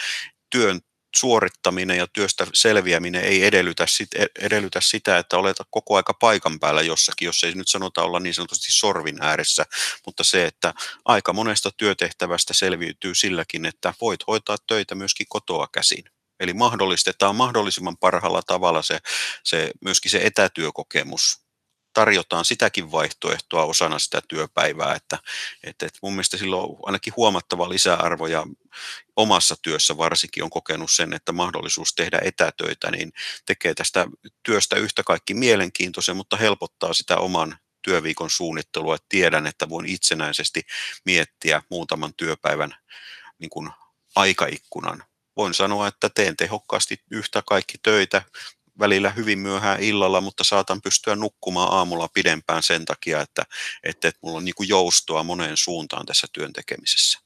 työn 0.50 0.82
suorittaminen 1.16 1.98
ja 1.98 2.08
työstä 2.08 2.48
selviäminen 2.54 3.24
ei 3.24 3.44
edellytä, 3.46 3.86
sit, 3.88 4.14
e, 4.16 4.26
edellytä 4.40 4.82
sitä, 4.82 5.18
että 5.18 5.38
olet 5.38 5.58
koko 5.70 5.96
aika 5.96 6.14
paikan 6.14 6.60
päällä 6.60 6.82
jossakin, 6.82 7.26
jos 7.26 7.44
ei 7.44 7.54
nyt 7.56 7.68
sanota 7.68 8.04
olla 8.04 8.20
niin 8.20 8.34
sanotusti 8.34 8.72
sorvin 8.72 9.22
ääressä, 9.22 9.66
mutta 10.06 10.24
se, 10.24 10.46
että 10.46 10.74
aika 11.06 11.34
monesta 11.34 11.72
työtehtävästä 11.78 12.54
selviytyy 12.54 13.16
silläkin, 13.16 13.66
että 13.66 13.94
voit 14.02 14.20
hoitaa 14.28 14.58
töitä 14.68 14.96
myöskin 14.96 15.28
kotoa 15.30 15.68
käsin. 15.72 16.04
Eli 16.40 16.54
mahdollistetaan 16.54 17.36
mahdollisimman 17.36 17.98
parhaalla 17.98 18.42
tavalla 18.42 18.82
se, 18.82 19.00
se 19.44 19.72
myöskin 19.82 20.12
se 20.12 20.18
etätyökokemus 20.24 21.43
tarjotaan 21.94 22.46
sitäkin 22.46 22.92
vaihtoehtoa 22.92 23.64
osana 23.64 24.00
sitä 24.00 24.22
työpäivää, 24.28 24.96
että, 24.96 25.18
että, 25.64 25.86
että 25.86 26.00
mun 26.02 26.14
mielestä 26.14 26.38
sillä 26.38 26.58
on 26.58 26.78
ainakin 26.84 27.14
huomattava 27.18 27.70
lisäarvo 27.70 28.28
ja 28.28 28.46
omassa 29.16 29.56
työssä 29.62 29.98
varsinkin 29.98 30.44
on 30.44 30.50
kokenut 30.50 30.92
sen, 30.92 31.14
että 31.14 31.32
mahdollisuus 31.32 31.94
tehdä 31.96 32.20
etätöitä, 32.24 32.92
niin 32.92 33.14
tekee 33.46 33.74
tästä 33.74 34.08
työstä 34.44 34.76
yhtä 34.76 35.04
kaikki 35.04 35.34
mielenkiintoisen, 35.34 36.16
mutta 36.16 36.38
helpottaa 36.38 36.94
sitä 36.94 37.18
oman 37.18 37.58
työviikon 37.82 38.30
suunnittelua, 38.30 38.96
että 38.96 39.06
tiedän, 39.10 39.48
että 39.48 39.70
voin 39.70 39.86
itsenäisesti 39.86 40.62
miettiä 41.06 41.62
muutaman 41.70 42.14
työpäivän 42.14 42.76
niin 43.40 43.50
kuin 43.50 43.70
aikaikkunan. 44.16 45.04
Voin 45.38 45.54
sanoa, 45.54 45.88
että 45.88 46.10
teen 46.10 46.38
tehokkaasti 46.38 47.02
yhtä 47.12 47.44
kaikki 47.46 47.78
töitä, 47.84 48.22
välillä 48.80 49.10
hyvin 49.10 49.40
myöhään 49.40 49.80
illalla, 49.80 50.22
mutta 50.22 50.44
saatan 50.44 50.82
pystyä 50.82 51.16
nukkumaan 51.16 51.74
aamulla 51.74 52.08
pidempään 52.14 52.64
sen 52.64 52.86
takia, 52.86 53.22
että, 53.22 53.44
että, 53.84 54.08
että 54.08 54.20
mulla 54.24 54.38
on 54.38 54.46
niin 54.46 54.56
kuin 54.56 54.70
joustoa 54.70 55.24
moneen 55.24 55.58
suuntaan 55.58 56.06
tässä 56.06 56.28
työn 56.34 56.54
tekemisessä. 56.54 57.20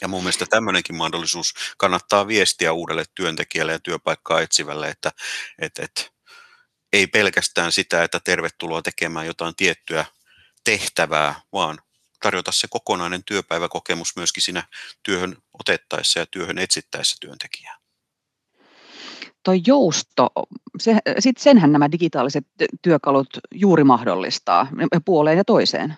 Ja 0.00 0.08
mun 0.08 0.22
mielestä 0.22 0.46
tämmöinenkin 0.46 0.96
mahdollisuus 0.96 1.54
kannattaa 1.78 2.26
viestiä 2.26 2.72
uudelle 2.72 3.04
työntekijälle 3.14 3.72
ja 3.72 3.80
työpaikkaa 3.80 4.40
etsivälle, 4.40 4.88
että, 4.88 5.12
että, 5.58 5.82
että 5.82 6.02
ei 6.92 7.06
pelkästään 7.06 7.72
sitä, 7.72 8.04
että 8.04 8.20
tervetuloa 8.24 8.82
tekemään 8.82 9.26
jotain 9.26 9.56
tiettyä 9.56 10.04
tehtävää, 10.64 11.40
vaan 11.52 11.78
tarjota 12.22 12.52
se 12.52 12.68
kokonainen 12.70 13.24
työpäiväkokemus 13.24 14.16
myöskin 14.16 14.42
siinä 14.42 14.68
työhön 15.02 15.36
otettaessa 15.60 16.18
ja 16.18 16.26
työhön 16.26 16.58
etsittäessä 16.58 17.16
työntekijää 17.20 17.81
tuo 19.44 19.54
jousto, 19.66 20.28
se, 20.80 20.96
sit 21.18 21.38
senhän 21.38 21.72
nämä 21.72 21.92
digitaaliset 21.92 22.44
työkalut 22.82 23.28
juuri 23.54 23.84
mahdollistaa 23.84 24.68
puoleen 25.04 25.38
ja 25.38 25.44
toiseen. 25.44 25.96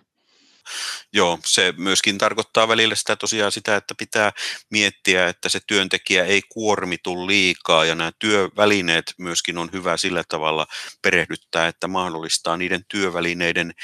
joo, 1.12 1.38
se 1.46 1.74
myöskin 1.76 2.18
tarkoittaa 2.18 2.68
välillä 2.68 2.94
sitä 2.94 3.16
tosiaan 3.16 3.52
sitä, 3.52 3.76
että 3.76 3.94
pitää 3.98 4.32
miettiä, 4.70 5.28
että 5.28 5.48
se 5.48 5.60
työntekijä 5.66 6.24
ei 6.24 6.42
kuormitu 6.48 7.26
liikaa 7.26 7.84
ja 7.84 7.94
nämä 7.94 8.12
työvälineet 8.18 9.14
myöskin 9.18 9.58
on 9.58 9.70
hyvä 9.72 9.96
sillä 9.96 10.22
tavalla 10.28 10.66
perehdyttää, 11.02 11.68
että 11.68 11.88
mahdollistaa 11.88 12.56
niiden 12.56 12.84
työvälineiden 12.88 13.74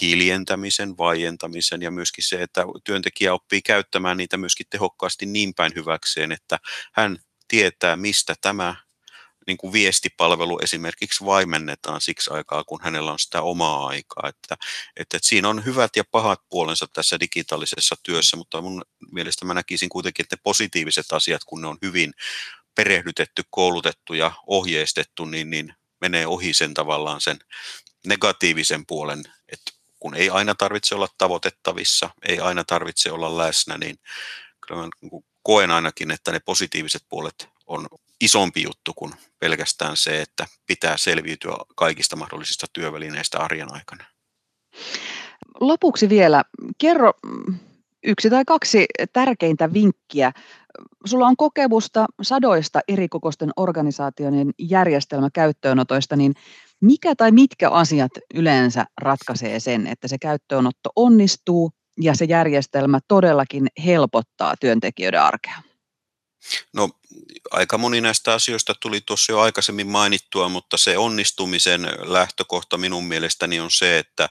hiljentämisen, 0.00 0.98
vaientamisen 0.98 1.82
ja 1.82 1.90
myöskin 1.90 2.24
se, 2.24 2.42
että 2.42 2.64
työntekijä 2.84 3.34
oppii 3.34 3.62
käyttämään 3.62 4.16
niitä 4.16 4.36
myöskin 4.36 4.66
tehokkaasti 4.70 5.26
niin 5.26 5.54
päin 5.54 5.72
hyväkseen, 5.74 6.32
että 6.32 6.58
hän 6.92 7.18
tietää, 7.48 7.96
mistä 7.96 8.34
tämä 8.40 8.74
niin 9.46 9.56
kuin 9.56 9.72
viestipalvelu 9.72 10.58
esimerkiksi 10.62 11.24
vaimennetaan 11.24 12.00
siksi 12.00 12.30
aikaa, 12.30 12.64
kun 12.64 12.80
hänellä 12.82 13.12
on 13.12 13.18
sitä 13.18 13.42
omaa 13.42 13.86
aikaa. 13.86 14.28
Että, 14.28 14.54
että, 14.54 15.16
että 15.16 15.18
siinä 15.22 15.48
on 15.48 15.64
hyvät 15.64 15.96
ja 15.96 16.04
pahat 16.10 16.40
puolensa 16.48 16.86
tässä 16.92 17.20
digitaalisessa 17.20 17.96
työssä, 18.02 18.36
mutta 18.36 18.60
mun 18.60 18.84
mielestä 19.12 19.44
mä 19.44 19.54
näkisin 19.54 19.88
kuitenkin, 19.88 20.24
että 20.24 20.36
ne 20.36 20.40
positiiviset 20.42 21.12
asiat, 21.12 21.44
kun 21.44 21.62
ne 21.62 21.68
on 21.68 21.78
hyvin 21.82 22.12
perehdytetty, 22.74 23.42
koulutettu 23.50 24.14
ja 24.14 24.32
ohjeistettu, 24.46 25.24
niin, 25.24 25.50
niin 25.50 25.74
menee 26.00 26.26
ohi 26.26 26.54
sen 26.54 26.74
tavallaan 26.74 27.20
sen 27.20 27.38
negatiivisen 28.06 28.86
puolen, 28.86 29.24
että 29.52 29.72
kun 29.98 30.14
ei 30.14 30.30
aina 30.30 30.54
tarvitse 30.54 30.94
olla 30.94 31.08
tavoitettavissa, 31.18 32.10
ei 32.28 32.40
aina 32.40 32.64
tarvitse 32.64 33.12
olla 33.12 33.36
läsnä, 33.36 33.78
niin 33.78 33.98
kyllä 34.66 34.82
mä 34.82 34.88
niin 35.00 35.24
koen 35.42 35.70
ainakin, 35.70 36.10
että 36.10 36.32
ne 36.32 36.40
positiiviset 36.40 37.02
puolet 37.08 37.48
on 37.66 37.88
isompi 38.20 38.62
juttu 38.62 38.92
kuin 38.94 39.12
pelkästään 39.38 39.96
se, 39.96 40.20
että 40.20 40.46
pitää 40.66 40.96
selviytyä 40.96 41.56
kaikista 41.76 42.16
mahdollisista 42.16 42.66
työvälineistä 42.72 43.38
arjen 43.38 43.72
aikana. 43.72 44.04
Lopuksi 45.60 46.08
vielä, 46.08 46.44
kerro 46.78 47.12
yksi 48.04 48.30
tai 48.30 48.44
kaksi 48.44 48.86
tärkeintä 49.12 49.72
vinkkiä. 49.72 50.32
Sulla 51.04 51.26
on 51.26 51.36
kokemusta 51.36 52.06
sadoista 52.22 52.80
erikokoisten 52.88 53.50
organisaatioiden 53.56 54.50
järjestelmäkäyttöönotoista, 54.58 56.16
niin 56.16 56.34
mikä 56.80 57.14
tai 57.14 57.32
mitkä 57.32 57.70
asiat 57.70 58.12
yleensä 58.34 58.86
ratkaisee 59.00 59.60
sen, 59.60 59.86
että 59.86 60.08
se 60.08 60.18
käyttöönotto 60.18 60.90
onnistuu 60.96 61.70
ja 62.00 62.14
se 62.14 62.24
järjestelmä 62.24 63.00
todellakin 63.08 63.66
helpottaa 63.84 64.54
työntekijöiden 64.60 65.22
arkea? 65.22 65.62
No 66.74 66.88
aika 67.50 67.78
moni 67.78 68.00
näistä 68.00 68.34
asioista 68.34 68.74
tuli 68.80 69.00
tuossa 69.00 69.32
jo 69.32 69.40
aikaisemmin 69.40 69.86
mainittua, 69.86 70.48
mutta 70.48 70.76
se 70.76 70.98
onnistumisen 70.98 71.88
lähtökohta 72.00 72.78
minun 72.78 73.04
mielestäni 73.04 73.60
on 73.60 73.70
se, 73.70 73.98
että 73.98 74.28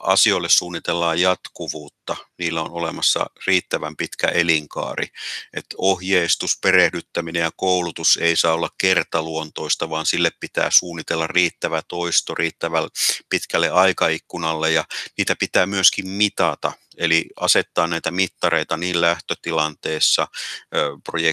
asioille 0.00 0.48
suunnitellaan 0.48 1.20
jatkuvuutta. 1.20 2.16
Niillä 2.38 2.62
on 2.62 2.70
olemassa 2.70 3.26
riittävän 3.46 3.96
pitkä 3.96 4.28
elinkaari. 4.28 5.06
Että 5.54 5.76
ohjeistus, 5.78 6.58
perehdyttäminen 6.62 7.42
ja 7.42 7.50
koulutus 7.56 8.18
ei 8.22 8.36
saa 8.36 8.54
olla 8.54 8.70
kertaluontoista, 8.78 9.90
vaan 9.90 10.06
sille 10.06 10.30
pitää 10.40 10.68
suunnitella 10.72 11.26
riittävä 11.26 11.82
toisto 11.88 12.34
riittävällä 12.34 12.88
pitkälle 13.28 13.70
aikaikkunalle 13.70 14.72
ja 14.72 14.84
niitä 15.18 15.36
pitää 15.40 15.66
myöskin 15.66 16.08
mitata 16.08 16.72
eli 16.96 17.26
asettaa 17.40 17.86
näitä 17.86 18.10
mittareita 18.10 18.76
niin 18.76 19.00
lähtötilanteessa 19.00 20.28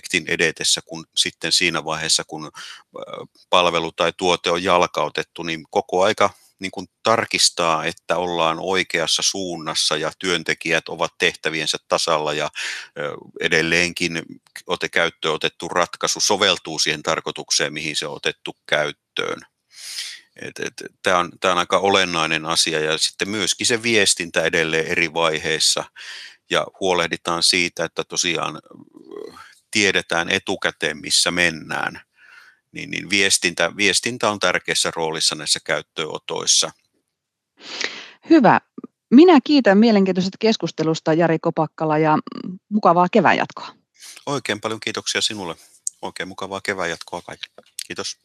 projektin 0.03 0.33
edetessä 0.33 0.81
kuin 0.85 1.05
sitten 1.15 1.51
siinä 1.51 1.85
vaiheessa, 1.85 2.23
kun 2.27 2.51
palvelu 3.49 3.91
tai 3.91 4.13
tuote 4.17 4.51
on 4.51 4.63
jalkautettu, 4.63 5.43
niin 5.43 5.63
koko 5.69 6.03
aika 6.03 6.29
niin 6.59 6.71
kuin 6.71 6.87
tarkistaa, 7.03 7.85
että 7.85 8.17
ollaan 8.17 8.57
oikeassa 8.59 9.21
suunnassa 9.21 9.97
ja 9.97 10.11
työntekijät 10.19 10.89
ovat 10.89 11.13
tehtäviensä 11.17 11.77
tasalla 11.87 12.33
ja 12.33 12.49
edelleenkin 13.41 14.21
ote 14.67 14.89
käyttöön 14.89 15.35
otettu 15.35 15.67
ratkaisu 15.67 16.19
soveltuu 16.19 16.79
siihen 16.79 17.03
tarkoitukseen, 17.03 17.73
mihin 17.73 17.95
se 17.95 18.07
on 18.07 18.15
otettu 18.15 18.55
käyttöön. 18.65 19.41
Tämä 21.03 21.17
on, 21.17 21.31
on 21.43 21.57
aika 21.57 21.77
olennainen 21.77 22.45
asia 22.45 22.79
ja 22.79 22.97
sitten 22.97 23.29
myöskin 23.29 23.67
se 23.67 23.83
viestintä 23.83 24.41
edelleen 24.43 24.87
eri 24.87 25.13
vaiheissa 25.13 25.83
ja 26.49 26.67
huolehditaan 26.79 27.43
siitä, 27.43 27.85
että 27.85 28.03
tosiaan 28.03 28.59
tiedetään 29.73 30.29
etukäteen, 30.29 30.97
missä 30.97 31.31
mennään. 31.31 32.01
Niin, 32.71 32.91
niin 32.91 33.09
viestintä, 33.09 33.71
viestintä 33.77 34.29
on 34.29 34.39
tärkeässä 34.39 34.91
roolissa 34.95 35.35
näissä 35.35 35.59
käyttöönotoissa. 35.63 36.71
Hyvä. 38.29 38.61
Minä 39.11 39.39
kiitän 39.43 39.77
mielenkiintoisesta 39.77 40.37
keskustelusta 40.39 41.13
Jari 41.13 41.39
Kopakkala 41.39 41.97
ja 41.97 42.17
mukavaa 42.69 43.07
kevään 43.11 43.37
jatkoa. 43.37 43.67
Oikein 44.25 44.61
paljon 44.61 44.79
kiitoksia 44.79 45.21
sinulle. 45.21 45.55
Oikein 46.01 46.29
mukavaa 46.29 46.61
kevään 46.61 46.89
jatkoa 46.89 47.21
kaikille. 47.21 47.55
Kiitos. 47.87 48.17